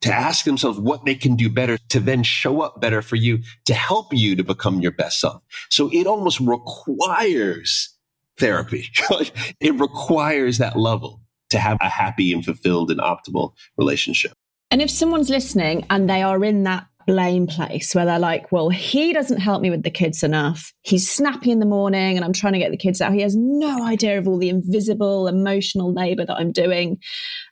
[0.00, 3.40] to ask themselves what they can do better to then show up better for you
[3.64, 5.42] to help you to become your best self.
[5.70, 7.96] So it almost requires
[8.38, 8.86] therapy.
[9.60, 14.32] it requires that level to have a happy and fulfilled and optimal relationship.
[14.70, 18.68] And if someone's listening and they are in that blame place where they're like, well,
[18.68, 20.74] he doesn't help me with the kids enough.
[20.82, 23.14] He's snappy in the morning and I'm trying to get the kids out.
[23.14, 26.98] He has no idea of all the invisible emotional labor that I'm doing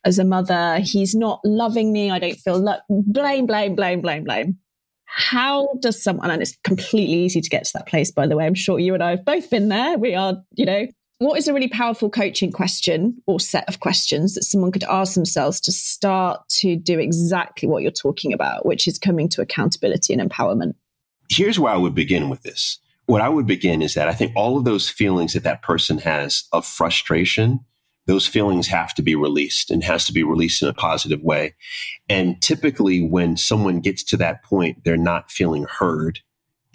[0.04, 0.80] as a mother.
[0.80, 2.10] He's not loving me.
[2.10, 4.58] I don't feel lo- blame, blame, blame, blame, blame.
[5.06, 8.44] How does someone, and it's completely easy to get to that place, by the way.
[8.44, 9.96] I'm sure you and I have both been there.
[9.96, 10.86] We are, you know,
[11.18, 15.14] what is a really powerful coaching question or set of questions that someone could ask
[15.14, 20.12] themselves to start to do exactly what you're talking about, which is coming to accountability
[20.12, 20.74] and empowerment?
[21.30, 22.78] Here's where I would begin with this.
[23.06, 25.98] What I would begin is that I think all of those feelings that that person
[25.98, 27.60] has of frustration,
[28.06, 31.54] those feelings have to be released and has to be released in a positive way.
[32.08, 36.20] And typically when someone gets to that point, they're not feeling heard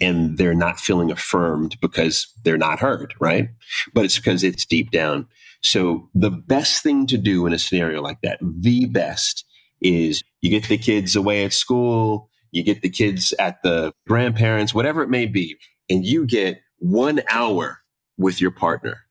[0.02, 3.48] and they're not feeling affirmed because they're not heard, right?
[3.94, 5.28] But it's because it's deep down.
[5.62, 9.44] So the best thing to do in a scenario like that, the best
[9.80, 14.74] is you get the kids away at school, you get the kids at the grandparents,
[14.74, 15.56] whatever it may be,
[15.88, 17.78] and you get one hour
[18.18, 19.02] with your partner.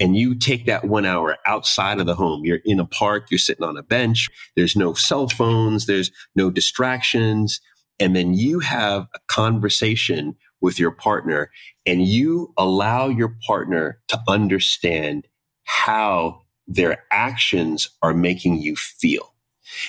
[0.00, 2.44] And you take that one hour outside of the home.
[2.44, 4.28] You're in a park, you're sitting on a bench.
[4.54, 7.60] There's no cell phones, there's no distractions
[8.00, 11.50] and then you have a conversation with your partner
[11.86, 15.26] and you allow your partner to understand
[15.64, 19.34] how their actions are making you feel.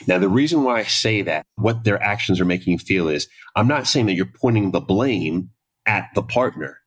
[0.07, 3.27] Now, the reason why I say that, what their actions are making you feel is
[3.55, 5.51] I'm not saying that you're pointing the blame
[5.85, 6.79] at the partner,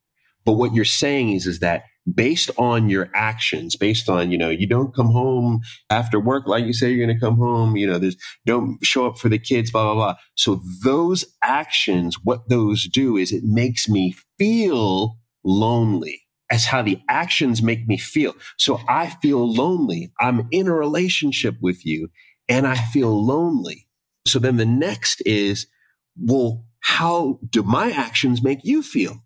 [0.45, 4.51] but what you're saying is, is that based on your actions, based on, you know,
[4.51, 5.61] you don't come home
[5.91, 9.07] after work like you say you're going to come home, you know, there's don't show
[9.07, 10.15] up for the kids, blah, blah, blah.
[10.35, 16.21] So those actions, what those do is it makes me feel lonely.
[16.51, 18.35] As how the actions make me feel.
[18.59, 20.13] So I feel lonely.
[20.21, 22.11] I'm in a relationship with you
[22.47, 23.89] and I feel lonely.
[24.27, 25.67] So then the next is,
[26.15, 29.17] well, how do my actions make you feel?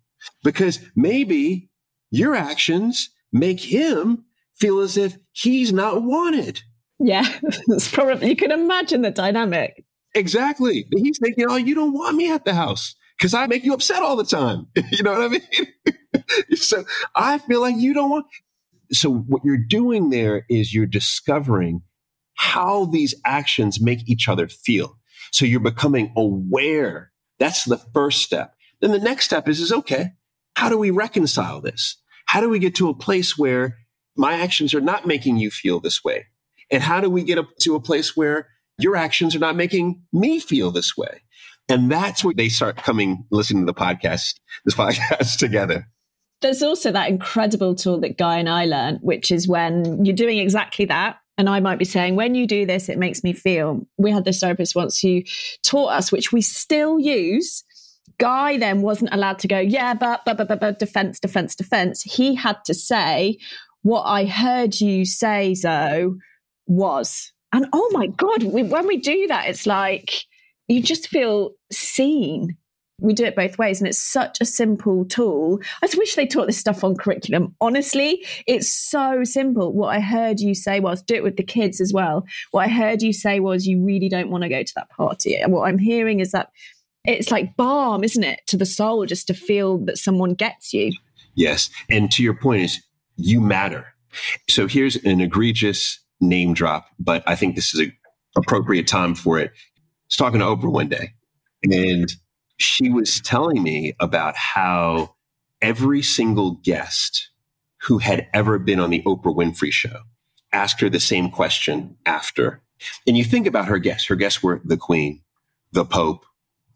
[0.41, 1.69] Because maybe
[2.09, 6.61] your actions make him feel as if he's not wanted.
[6.99, 7.25] Yeah,
[7.67, 9.85] that's probably, you can imagine the dynamic.
[10.15, 10.87] Exactly.
[10.95, 14.01] He's thinking, oh, you don't want me at the house because I make you upset
[14.01, 14.67] all the time.
[14.91, 16.55] you know what I mean?
[16.55, 16.83] so
[17.15, 18.25] I feel like you don't want.
[18.91, 21.81] So what you're doing there is you're discovering
[22.35, 24.97] how these actions make each other feel.
[25.31, 27.11] So you're becoming aware.
[27.37, 28.53] That's the first step.
[28.79, 30.11] Then the next step is, is okay,
[30.57, 31.97] how do we reconcile this?
[32.25, 33.77] How do we get to a place where
[34.15, 36.25] my actions are not making you feel this way?
[36.71, 38.47] And how do we get up to a place where
[38.79, 41.21] your actions are not making me feel this way?
[41.69, 44.33] And that's where they start coming, listening to the podcast,
[44.65, 45.87] this podcast together.
[46.41, 50.39] There's also that incredible tool that Guy and I learned, which is when you're doing
[50.39, 51.17] exactly that.
[51.37, 53.85] And I might be saying, when you do this, it makes me feel.
[53.99, 55.21] We had this therapist once who
[55.61, 57.63] taught us, which we still use.
[58.19, 62.01] Guy then wasn't allowed to go, yeah, but, but, but, but, but defense, defense, defense.
[62.01, 63.37] He had to say,
[63.83, 66.13] what I heard you say, Zoe,
[66.65, 67.31] was.
[67.53, 70.25] And oh my God, we, when we do that, it's like
[70.67, 72.57] you just feel seen.
[72.99, 75.61] We do it both ways and it's such a simple tool.
[75.81, 77.55] I just wish they taught this stuff on curriculum.
[77.61, 79.71] Honestly it's so simple.
[79.71, 82.25] What i heard you say was do it with the kids as well.
[82.51, 85.35] What i heard you say was you really don't want to go to that party.
[85.35, 86.49] And what i'm hearing is that
[87.07, 90.91] it's like balm isn't it to the soul just to feel that someone gets you
[91.35, 92.81] yes and to your point is
[93.15, 93.85] you matter
[94.49, 97.93] so here's an egregious name drop but i think this is an
[98.35, 101.13] appropriate time for it I was talking to oprah one day
[101.63, 102.11] and
[102.57, 105.15] she was telling me about how
[105.61, 107.29] every single guest
[107.81, 110.01] who had ever been on the Oprah Winfrey show
[110.51, 112.61] asked her the same question after.
[113.05, 114.07] And you think about her guests.
[114.07, 115.21] Her guests were the Queen,
[115.71, 116.25] the Pope,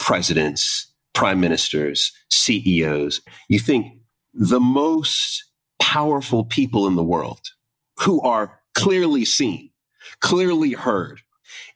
[0.01, 3.21] presidents, prime ministers, CEOs.
[3.47, 3.85] You think
[4.33, 5.45] the most
[5.79, 7.41] powerful people in the world
[7.99, 9.69] who are clearly seen,
[10.19, 11.21] clearly heard.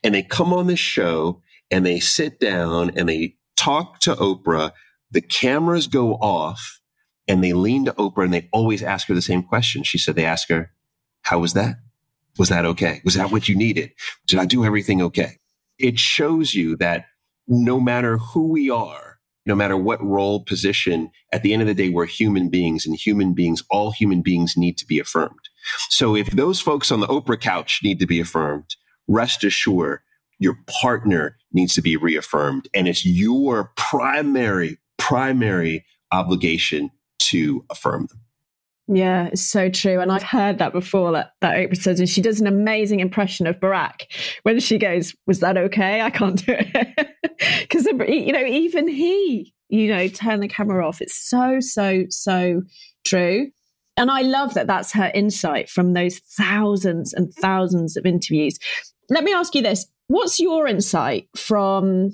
[0.04, 4.72] And they come on this show and they sit down and they talk to Oprah,
[5.12, 6.82] the cameras go off
[7.28, 9.84] and they lean to Oprah and they always ask her the same question.
[9.84, 10.72] She said, they ask her,
[11.22, 11.76] how was that?
[12.40, 13.02] Was that okay?
[13.06, 13.92] Was that what you needed?
[14.26, 15.38] Did I do everything okay?
[15.78, 17.06] It shows you that
[17.48, 21.74] no matter who we are, no matter what role, position, at the end of the
[21.74, 25.40] day, we're human beings and human beings, all human beings need to be affirmed.
[25.90, 28.76] So if those folks on the Oprah couch need to be affirmed,
[29.08, 30.00] rest assured
[30.40, 32.68] your partner needs to be reaffirmed.
[32.74, 38.22] And it's your primary, primary obligation to affirm them.
[38.88, 40.00] Yeah, it's so true.
[40.00, 43.48] And I've heard that before that, that Oprah says, and she does an amazing impression
[43.48, 44.04] of Barack
[44.44, 46.02] when she goes, Was that okay?
[46.02, 47.10] I can't do it.
[47.62, 51.02] Because, you know, even he, you know, turn the camera off.
[51.02, 52.62] It's so, so, so
[53.04, 53.52] true.
[53.98, 58.58] And I love that that's her insight from those thousands and thousands of interviews.
[59.10, 62.12] Let me ask you this What's your insight from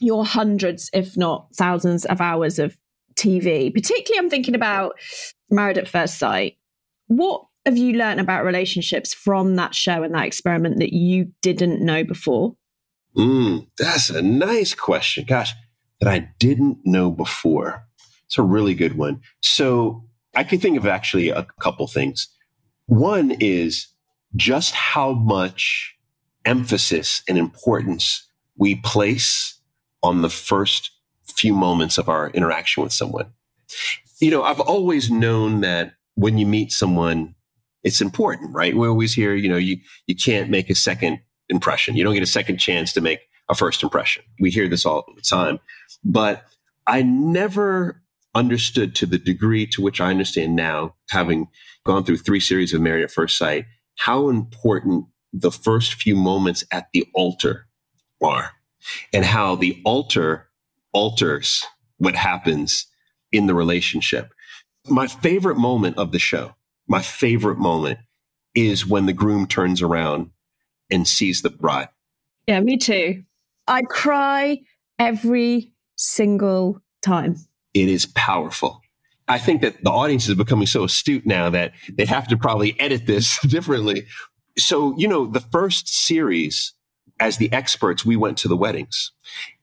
[0.00, 2.76] your hundreds, if not thousands, of hours of
[3.16, 3.72] TV?
[3.72, 4.98] Particularly, I'm thinking about
[5.50, 6.56] Married at First Sight.
[7.06, 11.84] What have you learned about relationships from that show and that experiment that you didn't
[11.84, 12.56] know before?
[13.16, 15.24] Mm, that's a nice question.
[15.26, 15.54] Gosh,
[16.00, 17.86] that I didn't know before.
[18.26, 19.20] It's a really good one.
[19.40, 22.28] So I can think of actually a couple things.
[22.86, 23.88] One is
[24.36, 25.94] just how much
[26.44, 29.60] emphasis and importance we place
[30.02, 30.90] on the first
[31.24, 33.26] few moments of our interaction with someone.
[34.20, 37.34] You know, I've always known that when you meet someone,
[37.82, 38.76] it's important, right?
[38.76, 41.96] We always hear, you know, you, you can't make a second impression.
[41.96, 44.22] You don't get a second chance to make a first impression.
[44.40, 45.60] We hear this all the time.
[46.02, 46.44] But
[46.86, 48.02] I never
[48.34, 51.48] understood to the degree to which I understand now, having
[51.84, 56.64] gone through three series of Married at First Sight, how important the first few moments
[56.70, 57.66] at the altar
[58.22, 58.52] are
[59.12, 60.48] and how the altar
[60.94, 61.64] alters
[61.98, 62.86] what happens
[63.32, 64.32] in the relationship.
[64.88, 66.54] My favorite moment of the show,
[66.88, 67.98] my favorite moment
[68.54, 70.30] is when the groom turns around
[70.90, 71.88] and sees the bride.
[72.46, 73.24] Yeah, me too.
[73.66, 74.60] I cry
[74.98, 77.36] every single time.
[77.74, 78.80] It is powerful.
[79.26, 82.78] I think that the audience is becoming so astute now that they have to probably
[82.78, 84.06] edit this differently
[84.58, 86.72] so, you know, the first series,
[87.20, 89.12] as the experts, we went to the weddings.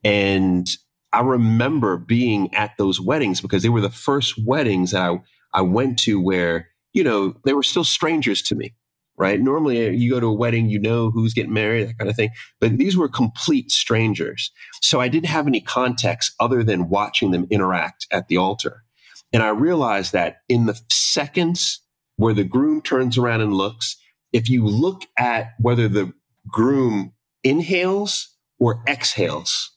[0.04, 0.70] And
[1.14, 5.20] I remember being at those weddings because they were the first weddings that I,
[5.54, 8.74] I went to where, you know, they were still strangers to me.
[9.18, 9.40] right?
[9.40, 12.16] Normally, uh, you go to a wedding, you know who's getting married, that kind of
[12.16, 12.32] thing.
[12.60, 14.52] But these were complete strangers.
[14.82, 18.84] So I didn't have any context other than watching them interact at the altar.
[19.32, 21.82] And I realized that in the seconds
[22.18, 23.96] where the groom turns around and looks,
[24.34, 26.14] if you look at whether the
[26.48, 29.72] groom inhales or exhales,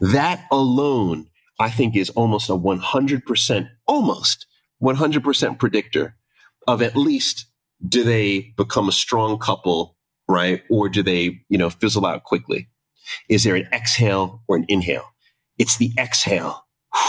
[0.00, 1.28] that alone,
[1.58, 4.46] I think, is almost a 100%, almost
[4.82, 6.16] 100% predictor
[6.66, 7.46] of at least
[7.86, 9.96] do they become a strong couple,
[10.28, 10.62] right?
[10.70, 12.68] Or do they, you know, fizzle out quickly?
[13.28, 15.04] Is there an exhale or an inhale?
[15.58, 16.64] It's the exhale.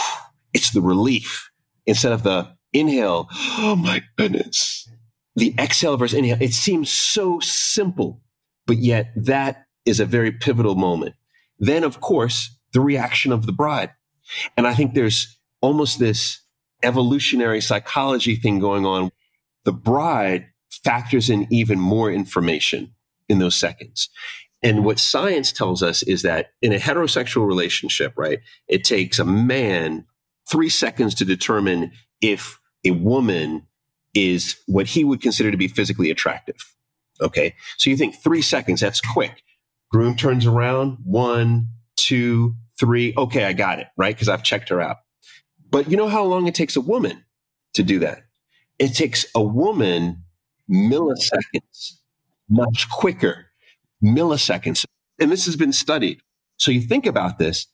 [0.53, 1.49] It's the relief
[1.85, 3.27] instead of the inhale.
[3.57, 4.87] Oh my goodness.
[5.35, 6.37] The exhale versus inhale.
[6.39, 8.21] It seems so simple,
[8.65, 11.15] but yet that is a very pivotal moment.
[11.59, 13.89] Then, of course, the reaction of the bride.
[14.57, 16.41] And I think there's almost this
[16.83, 19.11] evolutionary psychology thing going on.
[19.63, 20.47] The bride
[20.83, 22.93] factors in even more information
[23.29, 24.09] in those seconds.
[24.61, 29.25] And what science tells us is that in a heterosexual relationship, right, it takes a
[29.25, 30.05] man
[30.51, 33.65] three seconds to determine if a woman
[34.13, 36.57] is what he would consider to be physically attractive.
[37.21, 37.55] Okay.
[37.77, 39.43] So you think three seconds, that's quick.
[39.91, 43.13] Groom turns around, one, two, three.
[43.17, 44.15] Okay, I got it, right?
[44.15, 44.97] Because I've checked her out.
[45.69, 47.23] But you know how long it takes a woman
[47.73, 48.23] to do that?
[48.79, 50.23] It takes a woman
[50.69, 51.93] milliseconds,
[52.49, 53.47] much quicker,
[54.03, 54.85] milliseconds.
[55.19, 56.19] And this has been studied.
[56.57, 57.67] So you think about this.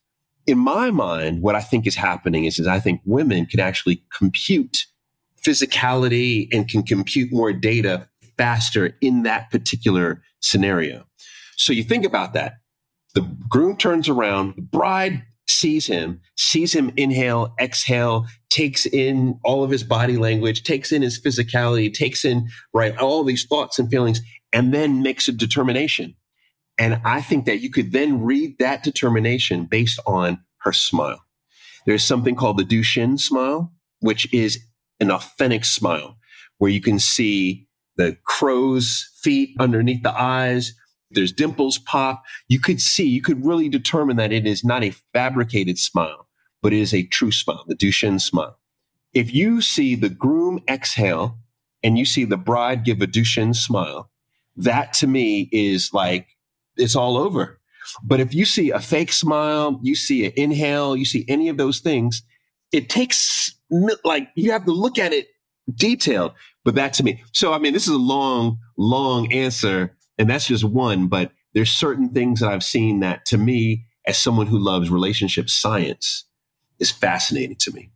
[0.47, 4.03] In my mind, what I think is happening is, is I think women can actually
[4.15, 4.85] compute
[5.41, 11.05] physicality and can compute more data faster in that particular scenario.
[11.57, 12.53] So you think about that.
[13.13, 19.63] The groom turns around, the bride sees him, sees him inhale, exhale, takes in all
[19.63, 23.89] of his body language, takes in his physicality, takes in, right, all these thoughts and
[23.89, 24.21] feelings,
[24.53, 26.15] and then makes a determination.
[26.77, 31.23] And I think that you could then read that determination based on her smile.
[31.85, 34.59] There's something called the Duchenne smile, which is
[34.99, 36.17] an authentic smile
[36.57, 40.73] where you can see the crow's feet underneath the eyes,
[41.13, 42.23] there's dimples pop.
[42.47, 46.27] You could see, you could really determine that it is not a fabricated smile,
[46.61, 48.57] but it is a true smile, the Duchenne smile.
[49.13, 51.37] If you see the groom exhale
[51.83, 54.09] and you see the bride give a Duchenne smile,
[54.55, 56.27] that to me is like,
[56.77, 57.59] it's all over.
[58.03, 61.57] But if you see a fake smile, you see an inhale, you see any of
[61.57, 62.23] those things,
[62.71, 63.53] it takes
[64.03, 65.27] like you have to look at it
[65.73, 66.33] detailed.
[66.63, 70.45] But that to me, so I mean, this is a long, long answer and that's
[70.45, 74.59] just one, but there's certain things that I've seen that to me, as someone who
[74.59, 76.25] loves relationship science,
[76.77, 77.89] is fascinating to me.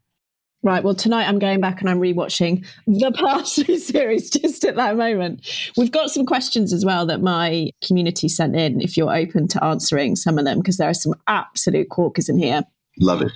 [0.64, 0.84] Right.
[0.84, 5.48] Well, tonight I'm going back and I'm rewatching the past series just at that moment.
[5.78, 9.64] We've got some questions as well that my community sent in, if you're open to
[9.64, 12.64] answering some of them, because there are some absolute corkers in here.
[13.00, 13.34] Love it.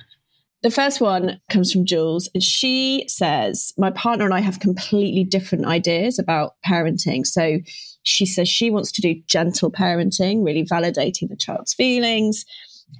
[0.64, 2.28] The first one comes from Jules.
[2.34, 7.24] And she says, My partner and I have completely different ideas about parenting.
[7.24, 7.60] So
[8.02, 12.44] she says she wants to do gentle parenting, really validating the child's feelings,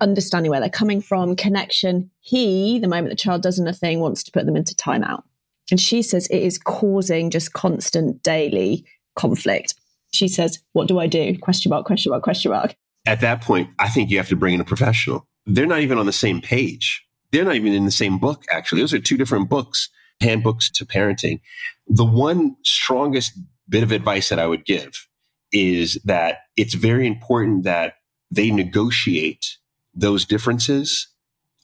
[0.00, 2.10] understanding where they're coming from, connection.
[2.20, 5.22] He, the moment the child does anything, wants to put them into timeout.
[5.70, 8.84] And she says it is causing just constant daily
[9.16, 9.74] conflict.
[10.12, 11.38] She says, What do I do?
[11.38, 12.74] Question mark, question mark, question mark.
[13.06, 15.26] At that point, I think you have to bring in a professional.
[15.46, 17.04] They're not even on the same page.
[17.30, 18.82] They're not even in the same book, actually.
[18.82, 19.88] Those are two different books,
[20.20, 21.40] handbooks to parenting.
[21.86, 23.38] The one strongest
[23.70, 25.06] bit of advice that I would give
[25.52, 27.94] is that it's very important that
[28.30, 29.56] they negotiate
[29.94, 31.08] those differences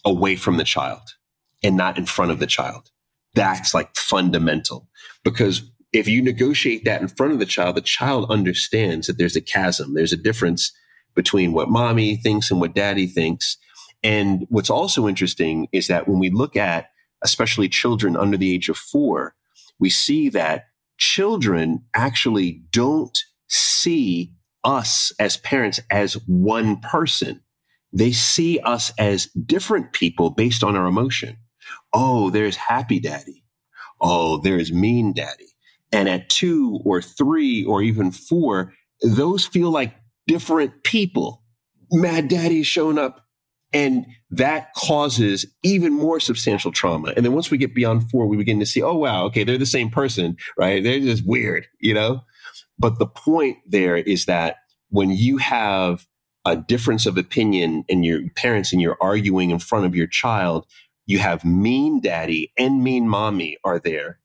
[0.04, 1.02] away from the child
[1.62, 2.90] and not in front of the child.
[3.34, 4.88] That's like fundamental
[5.24, 9.36] because if you negotiate that in front of the child, the child understands that there's
[9.36, 9.94] a chasm.
[9.94, 10.72] There's a difference
[11.14, 13.56] between what mommy thinks and what daddy thinks.
[14.02, 16.90] And what's also interesting is that when we look at
[17.22, 19.34] especially children under the age of four,
[19.78, 20.66] we see that
[20.98, 23.18] children actually don't
[23.48, 24.32] see
[24.64, 27.40] us as parents as one person.
[27.92, 31.38] They see us as different people based on our emotion.
[31.92, 33.44] Oh, there's happy daddy.
[34.00, 35.54] Oh, there's mean daddy.
[35.92, 39.94] And at two or three or even four, those feel like
[40.26, 41.42] different people.
[41.92, 43.25] Mad daddy's shown up
[43.76, 47.12] and that causes even more substantial trauma.
[47.14, 49.58] And then once we get beyond four, we begin to see, oh, wow, okay, they're
[49.58, 50.82] the same person, right?
[50.82, 52.22] They're just weird, you know?
[52.78, 54.56] But the point there is that
[54.88, 56.06] when you have
[56.46, 60.64] a difference of opinion and your parents and you're arguing in front of your child,
[61.04, 64.18] you have mean daddy and mean mommy are there.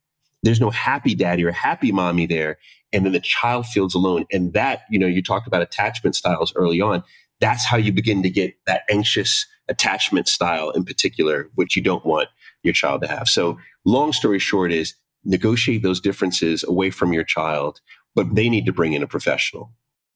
[0.44, 2.58] there's no happy daddy or happy mommy there.
[2.94, 4.26] And then the child feels alone.
[4.32, 7.04] And that, you know, you talked about attachment styles early on.
[7.42, 12.06] That's how you begin to get that anxious attachment style in particular, which you don't
[12.06, 12.30] want
[12.64, 13.28] your child to have.
[13.28, 17.82] So long story short is negotiate those differences away from your child,
[18.16, 19.72] but they need to bring in a professional.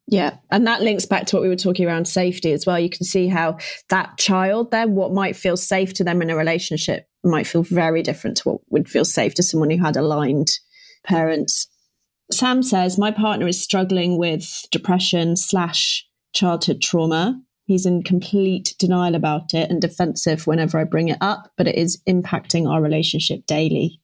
[0.08, 0.38] Yeah.
[0.52, 2.80] And that links back to what we were talking around safety as well.
[2.80, 3.58] You can see how
[3.90, 8.04] that child then, what might feel safe to them in a relationship might feel very
[8.04, 10.60] different to what would feel safe to someone who had aligned
[11.04, 11.68] parents.
[12.32, 17.42] Sam says, My partner is struggling with depression slash childhood trauma.
[17.66, 21.76] He's in complete denial about it and defensive whenever I bring it up, but it
[21.76, 24.00] is impacting our relationship daily.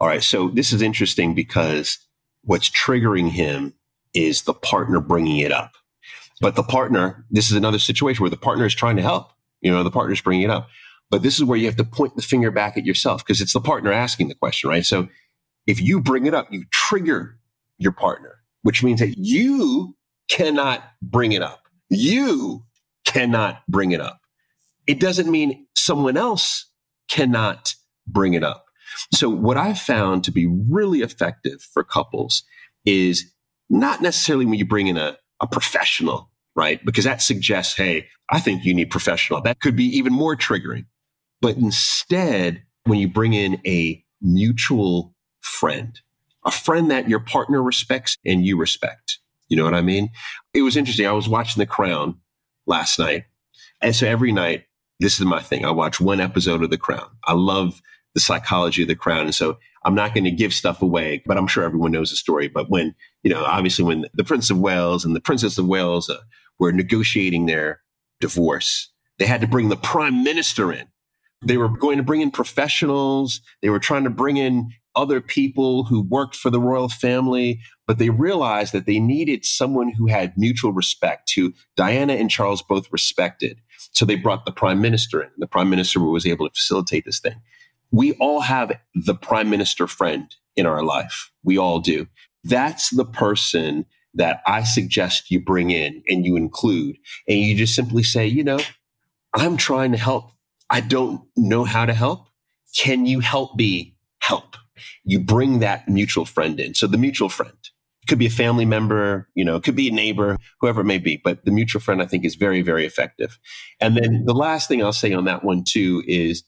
[0.00, 0.22] All right.
[0.22, 1.98] So this is interesting because
[2.44, 3.74] what's triggering him
[4.14, 5.72] is the partner bringing it up.
[6.40, 9.30] But the partner, this is another situation where the partner is trying to help.
[9.60, 10.68] You know, the partner's bringing it up.
[11.10, 13.52] But this is where you have to point the finger back at yourself because it's
[13.52, 14.84] the partner asking the question, right?
[14.84, 15.08] So
[15.66, 17.38] if you bring it up, you trigger
[17.78, 19.96] your partner, which means that you
[20.28, 21.63] cannot bring it up.
[21.94, 22.64] You
[23.04, 24.20] cannot bring it up.
[24.86, 26.66] It doesn't mean someone else
[27.08, 27.74] cannot
[28.06, 28.66] bring it up.
[29.12, 32.42] So what I've found to be really effective for couples
[32.84, 33.32] is
[33.70, 36.84] not necessarily when you bring in a, a professional, right?
[36.84, 39.40] Because that suggests, hey, I think you need professional.
[39.40, 40.86] That could be even more triggering.
[41.40, 45.98] But instead, when you bring in a mutual friend,
[46.44, 49.18] a friend that your partner respects and you respect,
[49.48, 50.10] you know what I mean?
[50.52, 51.06] It was interesting.
[51.06, 52.18] I was watching The Crown
[52.66, 53.24] last night.
[53.80, 54.64] And so every night,
[55.00, 55.64] this is my thing.
[55.64, 57.08] I watch one episode of The Crown.
[57.24, 57.82] I love
[58.14, 59.26] the psychology of The Crown.
[59.26, 62.16] And so I'm not going to give stuff away, but I'm sure everyone knows the
[62.16, 62.48] story.
[62.48, 66.08] But when, you know, obviously when the Prince of Wales and the Princess of Wales
[66.08, 66.16] uh,
[66.58, 67.80] were negotiating their
[68.20, 70.86] divorce, they had to bring the prime minister in.
[71.44, 73.40] They were going to bring in professionals.
[73.62, 77.98] They were trying to bring in other people who worked for the royal family, but
[77.98, 82.92] they realized that they needed someone who had mutual respect, who Diana and Charles both
[82.92, 83.58] respected.
[83.92, 85.30] So they brought the prime minister in.
[85.38, 87.34] The prime minister was able to facilitate this thing
[87.94, 91.30] we all have the prime minister friend in our life.
[91.44, 92.08] We all do.
[92.42, 96.96] That's the person that I suggest you bring in and you include.
[97.28, 98.58] And you just simply say, you know,
[99.32, 100.32] I'm trying to help.
[100.70, 102.28] I don't know how to help.
[102.76, 104.56] Can you help me help?
[105.04, 106.74] You bring that mutual friend in.
[106.74, 107.56] So the mutual friend
[108.06, 110.98] could be a family member, you know, it could be a neighbor, whoever it may
[110.98, 113.38] be, but the mutual friend I think is very, very effective.
[113.80, 116.44] And then the last thing I'll say on that one too is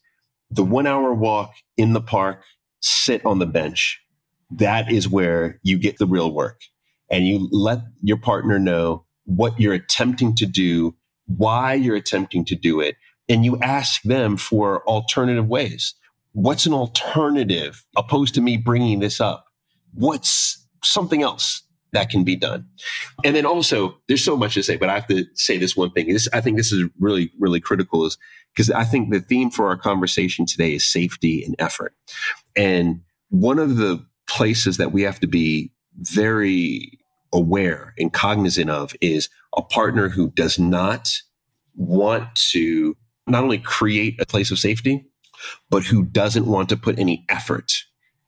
[0.50, 2.44] the one hour walk in the park,
[2.80, 4.00] sit on the bench.
[4.50, 6.60] That is where you get the real work.
[7.10, 10.94] And you let your partner know what you're attempting to do,
[11.26, 12.96] why you're attempting to do it.
[13.28, 15.94] And you ask them for alternative ways.
[16.32, 19.46] What's an alternative opposed to me bringing this up?
[19.94, 21.62] What's something else
[21.92, 22.68] that can be done?
[23.24, 25.90] And then also, there's so much to say, but I have to say this one
[25.92, 26.08] thing.
[26.08, 28.18] This, I think this is really, really critical is
[28.54, 31.94] because I think the theme for our conversation today is safety and effort.
[32.54, 33.00] And
[33.30, 36.98] one of the places that we have to be very
[37.32, 41.12] aware and cognizant of is a partner who does not
[41.74, 42.96] want to
[43.26, 45.04] not only create a place of safety,
[45.70, 47.72] but who doesn't want to put any effort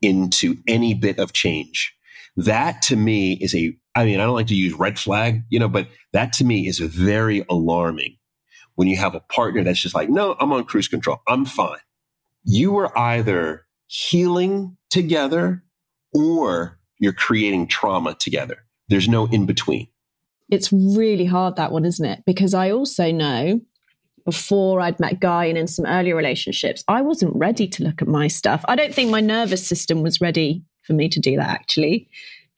[0.01, 1.93] into any bit of change.
[2.37, 5.59] That to me is a, I mean, I don't like to use red flag, you
[5.59, 8.17] know, but that to me is very alarming
[8.75, 11.17] when you have a partner that's just like, no, I'm on cruise control.
[11.27, 11.79] I'm fine.
[12.43, 15.63] You are either healing together
[16.13, 18.59] or you're creating trauma together.
[18.87, 19.87] There's no in between.
[20.49, 22.23] It's really hard, that one, isn't it?
[22.25, 23.61] Because I also know
[24.29, 28.07] before I'd met Guy and in some earlier relationships, I wasn't ready to look at
[28.07, 28.63] my stuff.
[28.67, 32.07] I don't think my nervous system was ready for me to do that, actually.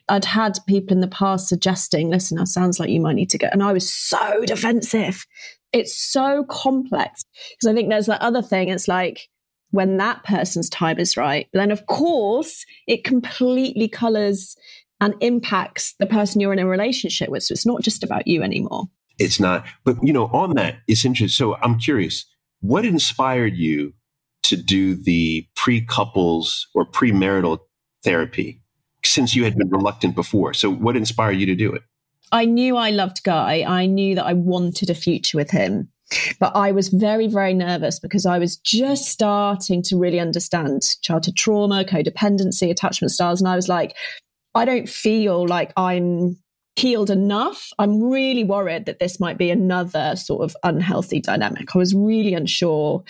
[0.09, 3.37] I'd had people in the past suggesting, listen, that sounds like you might need to
[3.37, 3.47] go.
[3.51, 5.25] And I was so defensive
[5.73, 8.69] it's so complex because I think there's that other thing.
[8.69, 9.29] It's like
[9.71, 14.55] when that person's time is right, then of course it completely colors
[14.99, 17.43] and impacts the person you're in a relationship with.
[17.43, 18.85] So it's not just about you anymore.
[19.21, 19.65] It's not.
[19.83, 21.29] But you know, on that, it's interesting.
[21.29, 22.25] So I'm curious,
[22.61, 23.93] what inspired you
[24.43, 27.59] to do the pre-couples or premarital
[28.03, 28.61] therapy
[29.05, 30.53] since you had been reluctant before?
[30.53, 31.83] So what inspired you to do it?
[32.31, 33.63] I knew I loved Guy.
[33.67, 35.89] I knew that I wanted a future with him.
[36.39, 41.37] But I was very, very nervous because I was just starting to really understand childhood
[41.37, 43.39] trauma, codependency, attachment styles.
[43.39, 43.95] And I was like,
[44.53, 46.37] I don't feel like I'm
[46.75, 47.69] healed enough.
[47.79, 51.75] I'm really worried that this might be another sort of unhealthy dynamic.
[51.75, 53.03] I was really unsure.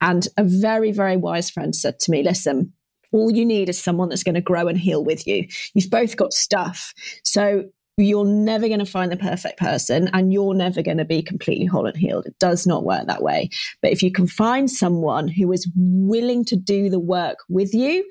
[0.00, 2.72] And a very, very wise friend said to me, listen,
[3.14, 5.46] All you need is someone that's going to grow and heal with you.
[5.72, 6.92] You've both got stuff.
[7.22, 11.22] So you're never going to find the perfect person and you're never going to be
[11.22, 12.26] completely whole and healed.
[12.26, 13.50] It does not work that way.
[13.80, 18.04] But if you can find someone who is willing to do the work with you,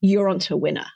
[0.00, 0.86] you're onto a winner.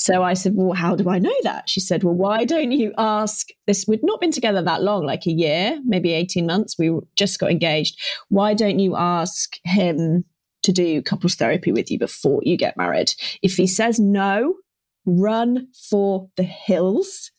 [0.00, 1.68] So I said, Well, how do I know that?
[1.68, 3.84] She said, Well, why don't you ask this?
[3.86, 6.76] We'd not been together that long, like a year, maybe 18 months.
[6.78, 8.00] We just got engaged.
[8.30, 10.24] Why don't you ask him
[10.62, 13.12] to do couples therapy with you before you get married?
[13.42, 14.54] If he says no,
[15.04, 17.30] run for the hills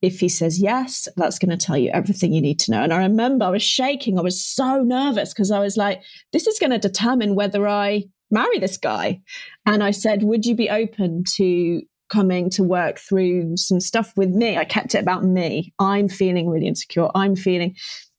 [0.00, 2.82] if he says yes, that's going to tell you everything you need to know.
[2.82, 4.18] And I remember I was shaking.
[4.18, 8.04] I was so nervous because I was like, this is going to determine whether I
[8.30, 9.22] marry this guy.
[9.64, 14.30] And I said, would you be open to coming to work through some stuff with
[14.30, 14.56] me?
[14.56, 15.72] I kept it about me.
[15.78, 17.08] I'm feeling really insecure.
[17.14, 17.76] I'm feeling.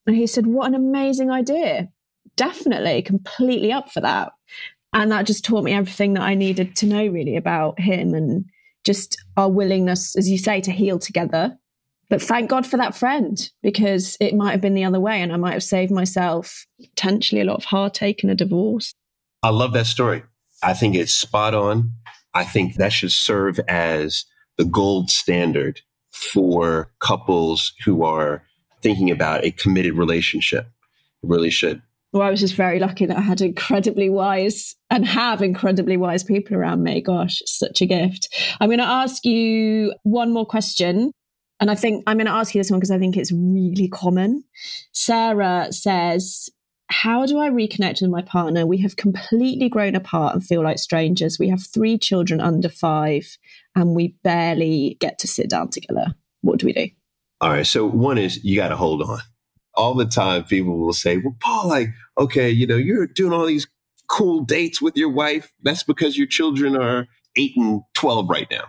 [0.07, 1.89] And he said, what an amazing idea.
[2.35, 4.33] Definitely, completely up for that.
[4.93, 8.45] And that just taught me everything that I needed to know really about him and
[8.83, 11.57] just our willingness, as you say, to heal together
[12.09, 15.33] but thank God for that friend because it might have been the other way and
[15.33, 18.93] I might have saved myself potentially a lot of heartache and a divorce.
[19.41, 20.23] I love that story.
[20.61, 21.93] I think it's spot on.
[22.35, 24.25] I think that should serve as
[24.57, 25.81] the gold standard
[26.11, 28.43] for couples who are
[28.81, 30.67] thinking about a committed relationship.
[31.23, 31.81] It really should.
[32.13, 36.23] Well, I was just very lucky that I had incredibly wise and have incredibly wise
[36.23, 37.01] people around me.
[37.01, 38.33] Gosh, such a gift.
[38.61, 41.11] I'm going to ask you one more question
[41.59, 43.87] and I think I'm going to ask you this one because I think it's really
[43.87, 44.43] common.
[44.91, 46.49] Sarah says,
[46.89, 48.65] How do I reconnect with my partner?
[48.65, 51.39] We have completely grown apart and feel like strangers.
[51.39, 53.37] We have three children under five
[53.75, 56.15] and we barely get to sit down together.
[56.41, 56.89] What do we do?
[57.41, 57.65] All right.
[57.65, 59.19] So, one is you got to hold on.
[59.73, 63.45] All the time, people will say, Well, Paul, like, okay, you know, you're doing all
[63.45, 63.67] these
[64.07, 65.51] cool dates with your wife.
[65.63, 68.65] That's because your children are eight and 12 right now.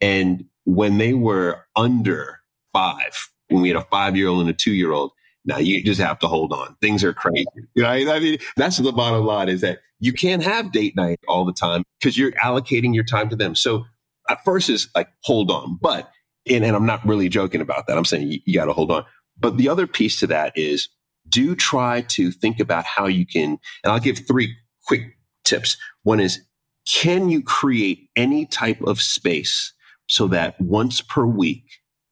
[0.00, 2.40] And when they were under
[2.72, 5.12] five, when we had a five year old and a two year old,
[5.44, 6.76] now you just have to hold on.
[6.80, 7.46] Things are crazy.
[7.76, 8.06] Right?
[8.08, 11.52] I mean, that's the bottom line is that you can't have date night all the
[11.52, 13.54] time because you're allocating your time to them.
[13.54, 13.84] So
[14.28, 15.78] at first is like, hold on.
[15.80, 16.10] But,
[16.48, 17.96] and, and I'm not really joking about that.
[17.96, 19.04] I'm saying you, you got to hold on.
[19.38, 20.88] But the other piece to that is
[21.28, 24.54] do try to think about how you can, and I'll give three
[24.86, 25.76] quick tips.
[26.02, 26.40] One is,
[26.86, 29.72] can you create any type of space
[30.08, 31.64] so that once per week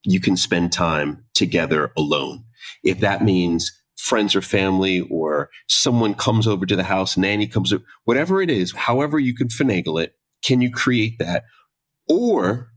[0.03, 2.43] you can spend time together alone.
[2.83, 7.71] If that means friends or family or someone comes over to the house, nanny comes
[7.71, 11.43] over, whatever it is, however you can finagle it, can you create that?
[12.09, 12.71] Or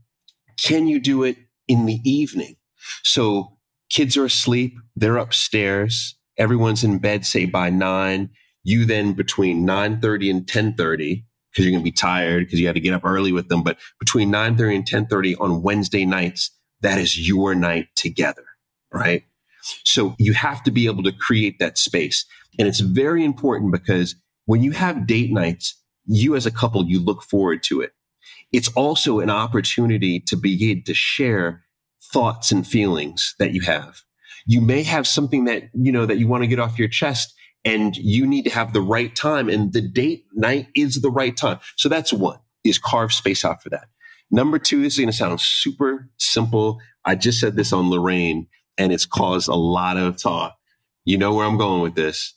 [0.63, 2.55] can you do it in the evening?
[3.03, 3.57] So
[3.89, 8.29] kids are asleep, they're upstairs, everyone's in bed, say by nine.
[8.63, 12.75] You then between 9:30 and 10:30 because you're going to be tired because you had
[12.75, 13.63] to get up early with them.
[13.63, 18.45] But between 9:30 and 10:30 on Wednesday nights, that is your night together,
[18.91, 19.23] right?
[19.83, 22.25] So you have to be able to create that space.
[22.57, 26.99] And it's very important because when you have date nights, you as a couple, you
[26.99, 27.91] look forward to it.
[28.51, 31.63] It's also an opportunity to begin to share
[32.13, 34.01] thoughts and feelings that you have.
[34.45, 37.33] You may have something that, you know, that you want to get off your chest
[37.63, 41.35] and you need to have the right time and the date night is the right
[41.35, 41.59] time.
[41.75, 43.87] So that's one is carve space out for that.
[44.31, 46.79] Number two, this is going to sound super simple.
[47.03, 48.47] I just said this on Lorraine
[48.77, 50.55] and it's caused a lot of talk.
[51.05, 52.33] You know where I'm going with this.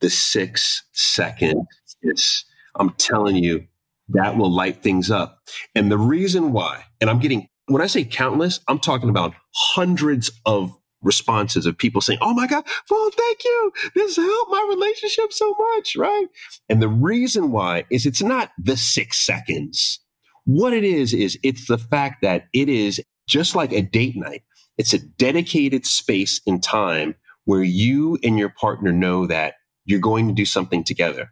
[0.00, 1.66] The six second
[2.04, 2.44] kiss.
[2.78, 3.66] I'm telling you,
[4.10, 5.40] that will light things up.
[5.74, 10.30] And the reason why, and I'm getting, when I say countless, I'm talking about hundreds
[10.44, 13.72] of responses of people saying, Oh my God, well, thank you.
[13.94, 16.26] This helped my relationship so much, right?
[16.68, 20.00] And the reason why is it's not the six seconds.
[20.44, 24.42] What it is, is it's the fact that it is just like a date night.
[24.78, 27.14] It's a dedicated space in time
[27.44, 29.54] where you and your partner know that
[29.84, 31.30] you're going to do something together.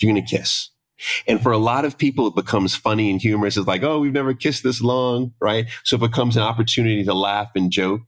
[0.00, 0.70] You're going to kiss.
[1.26, 3.56] And for a lot of people, it becomes funny and humorous.
[3.56, 5.66] It's like, oh, we've never kissed this long, right?
[5.84, 8.02] So it becomes an opportunity to laugh and joke.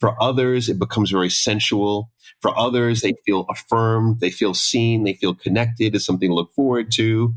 [0.00, 2.10] For others, it becomes very sensual.
[2.40, 6.52] For others, they feel affirmed, they feel seen, they feel connected to something to look
[6.52, 7.34] forward to.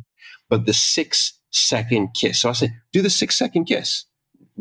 [0.49, 2.39] But the six second kiss.
[2.39, 4.05] So I said, do the six second kiss.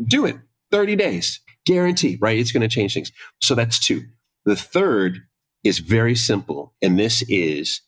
[0.01, 0.37] Do it
[0.71, 1.39] 30 days.
[1.69, 2.39] Guarantee, right?
[2.39, 3.11] It's going to change things.
[3.41, 4.05] So that's two.
[4.43, 5.19] The third
[5.63, 6.73] is very simple.
[6.81, 7.81] And this is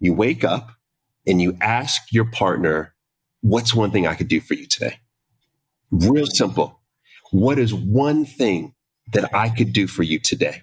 [0.00, 0.72] you wake up
[1.24, 2.94] and you ask your partner,
[3.40, 4.98] what's one thing I could do for you today?
[5.92, 6.80] Real simple.
[7.30, 8.74] What is one thing
[9.12, 10.62] that I could do for you today?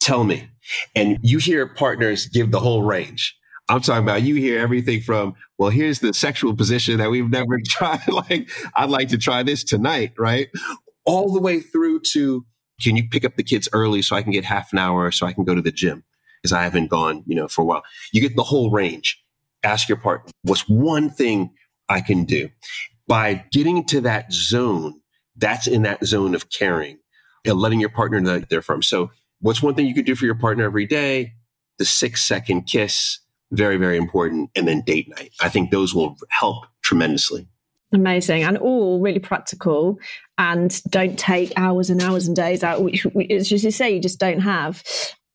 [0.00, 0.48] Tell me.
[0.96, 3.36] And you hear partners give the whole range.
[3.68, 7.60] I'm talking about you hear everything from, well, here's the sexual position that we've never
[7.66, 8.08] tried.
[8.08, 10.48] like, I'd like to try this tonight, right?
[11.06, 12.44] All the way through to,
[12.82, 15.26] can you pick up the kids early so I can get half an hour so
[15.26, 16.04] I can go to the gym?
[16.42, 17.82] Because I haven't gone, you know, for a while.
[18.12, 19.20] You get the whole range.
[19.62, 21.50] Ask your partner, what's one thing
[21.88, 22.50] I can do?
[23.06, 25.00] By getting to that zone,
[25.36, 26.98] that's in that zone of caring
[27.44, 28.82] and letting your partner know that they're from.
[28.82, 31.32] So what's one thing you could do for your partner every day?
[31.78, 33.18] The six second kiss,
[33.52, 34.50] very, very important.
[34.54, 35.32] And then date night.
[35.40, 37.48] I think those will help tremendously.
[37.94, 38.42] Amazing.
[38.42, 39.98] And all really practical
[40.36, 44.18] and don't take hours and hours and days out, which, as you say, you just
[44.18, 44.82] don't have.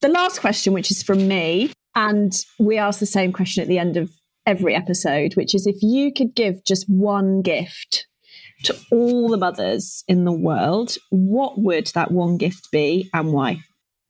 [0.01, 3.79] The last question, which is from me, and we ask the same question at the
[3.79, 4.11] end of
[4.45, 8.07] every episode, which is if you could give just one gift
[8.63, 13.61] to all the mothers in the world, what would that one gift be and why?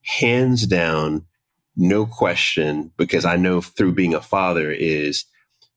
[0.04, 1.26] Hands down,
[1.76, 5.24] no question, because I know through being a father is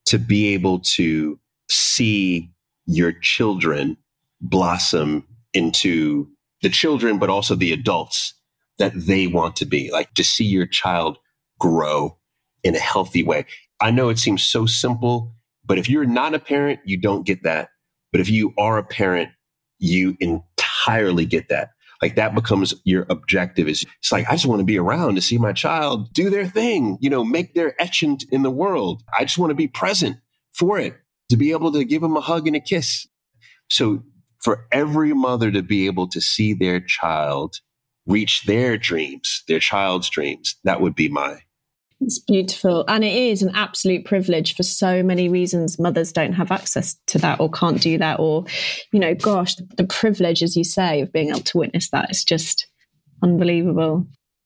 [0.06, 2.50] to be able to see
[2.86, 3.98] your children
[4.42, 6.28] blossom into
[6.62, 8.34] the children, but also the adults
[8.78, 9.92] that they want to be.
[9.92, 11.18] Like to see your child
[11.60, 12.18] grow
[12.64, 13.46] in a healthy way.
[13.80, 15.34] I know it seems so simple,
[15.66, 17.70] but if you're not a parent, you don't get that.
[18.12, 19.30] But if you are a parent,
[19.80, 21.70] you entirely get that.
[22.02, 25.22] Like that becomes your objective is it's like, I just want to be around to
[25.22, 29.04] see my child do their thing, you know, make their etchant in the world.
[29.18, 30.18] I just want to be present
[30.52, 30.96] for it,
[31.34, 33.08] to be able to give them a hug and a kiss.
[33.68, 34.04] So
[34.44, 37.56] for every mother to be able to see their child
[38.06, 41.40] reach their dreams, their child's dreams, that would be my
[42.00, 42.84] it's beautiful.
[42.88, 45.80] And it is an absolute privilege for so many reasons.
[45.80, 48.20] Mothers don't have access to that or can't do that.
[48.20, 48.46] Or,
[48.92, 52.12] you know, gosh, the, the privilege, as you say, of being able to witness that
[52.12, 52.68] is just
[53.24, 54.06] unbelievable.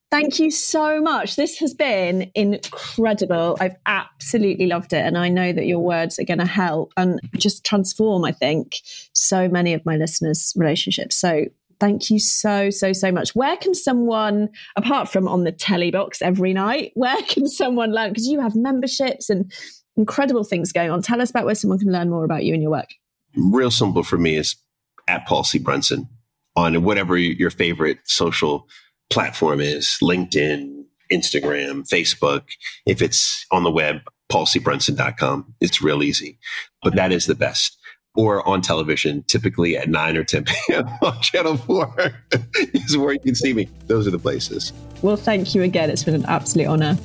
[0.10, 1.36] Thank you so much.
[1.36, 3.58] This has been incredible.
[3.60, 5.06] I've absolutely loved it.
[5.06, 8.78] And I know that your words are going to help and just transform, I think,
[9.12, 11.16] so many of my listeners' relationships.
[11.16, 11.46] So
[11.80, 13.36] Thank you so, so, so much.
[13.36, 18.10] Where can someone, apart from on the telly box every night, where can someone learn?
[18.10, 19.52] Because you have memberships and
[19.96, 21.02] incredible things going on.
[21.02, 22.90] Tell us about where someone can learn more about you and your work.
[23.36, 24.56] Real simple for me is
[25.08, 25.60] at Paul C.
[25.60, 26.10] Brunson
[26.56, 28.68] on whatever your favorite social
[29.10, 32.44] platform is LinkedIn, Instagram, Facebook.
[32.86, 34.02] If it's on the web,
[34.32, 35.56] paulcbrunson.com.
[35.62, 36.38] It's real easy,
[36.84, 37.78] but that is the best
[38.16, 40.88] or on television, typically at 9 or 10 p.m.
[41.02, 42.14] on Channel 4
[42.74, 43.70] is where you can see me.
[43.86, 44.74] Those are the places.
[45.02, 45.90] Well, thank you again.
[45.90, 46.98] It's been an absolute honor.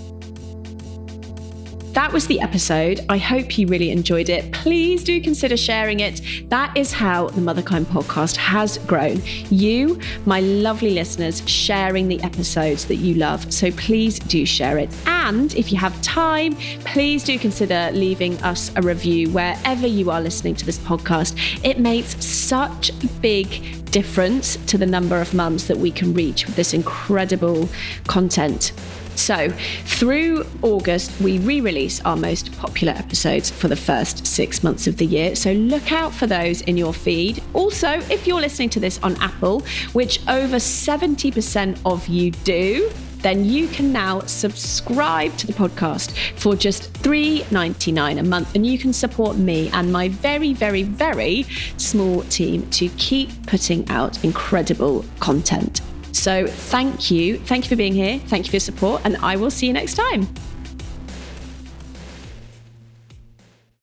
[1.93, 3.01] That was the episode.
[3.11, 4.51] I hope you really enjoyed it.
[4.51, 6.23] Please do consider sharing it.
[6.49, 9.21] That is how the Motherkind podcast has grown.
[9.51, 13.53] You, my lovely listeners, sharing the episodes that you love.
[13.53, 14.89] So please do share it.
[15.05, 20.21] And if you have time, please do consider leaving us a review wherever you are
[20.23, 21.37] listening to this podcast.
[21.63, 26.47] It makes such a big difference to the number of mums that we can reach
[26.47, 27.69] with this incredible
[28.07, 28.73] content.
[29.17, 29.51] So,
[29.85, 34.97] through August, we re release our most popular episodes for the first six months of
[34.97, 35.37] the year.
[35.37, 37.43] So, look out for those in your feed.
[37.55, 39.61] Also, if you're listening to this on Apple,
[39.93, 42.91] which over 70% of you do,
[43.23, 48.55] then you can now subscribe to the podcast for just $3.99 a month.
[48.55, 51.45] And you can support me and my very, very, very
[51.77, 55.81] small team to keep putting out incredible content.
[56.13, 57.39] So thank you.
[57.39, 58.19] Thank you for being here.
[58.19, 59.03] Thank you for your support.
[59.05, 60.29] And I will see you next time.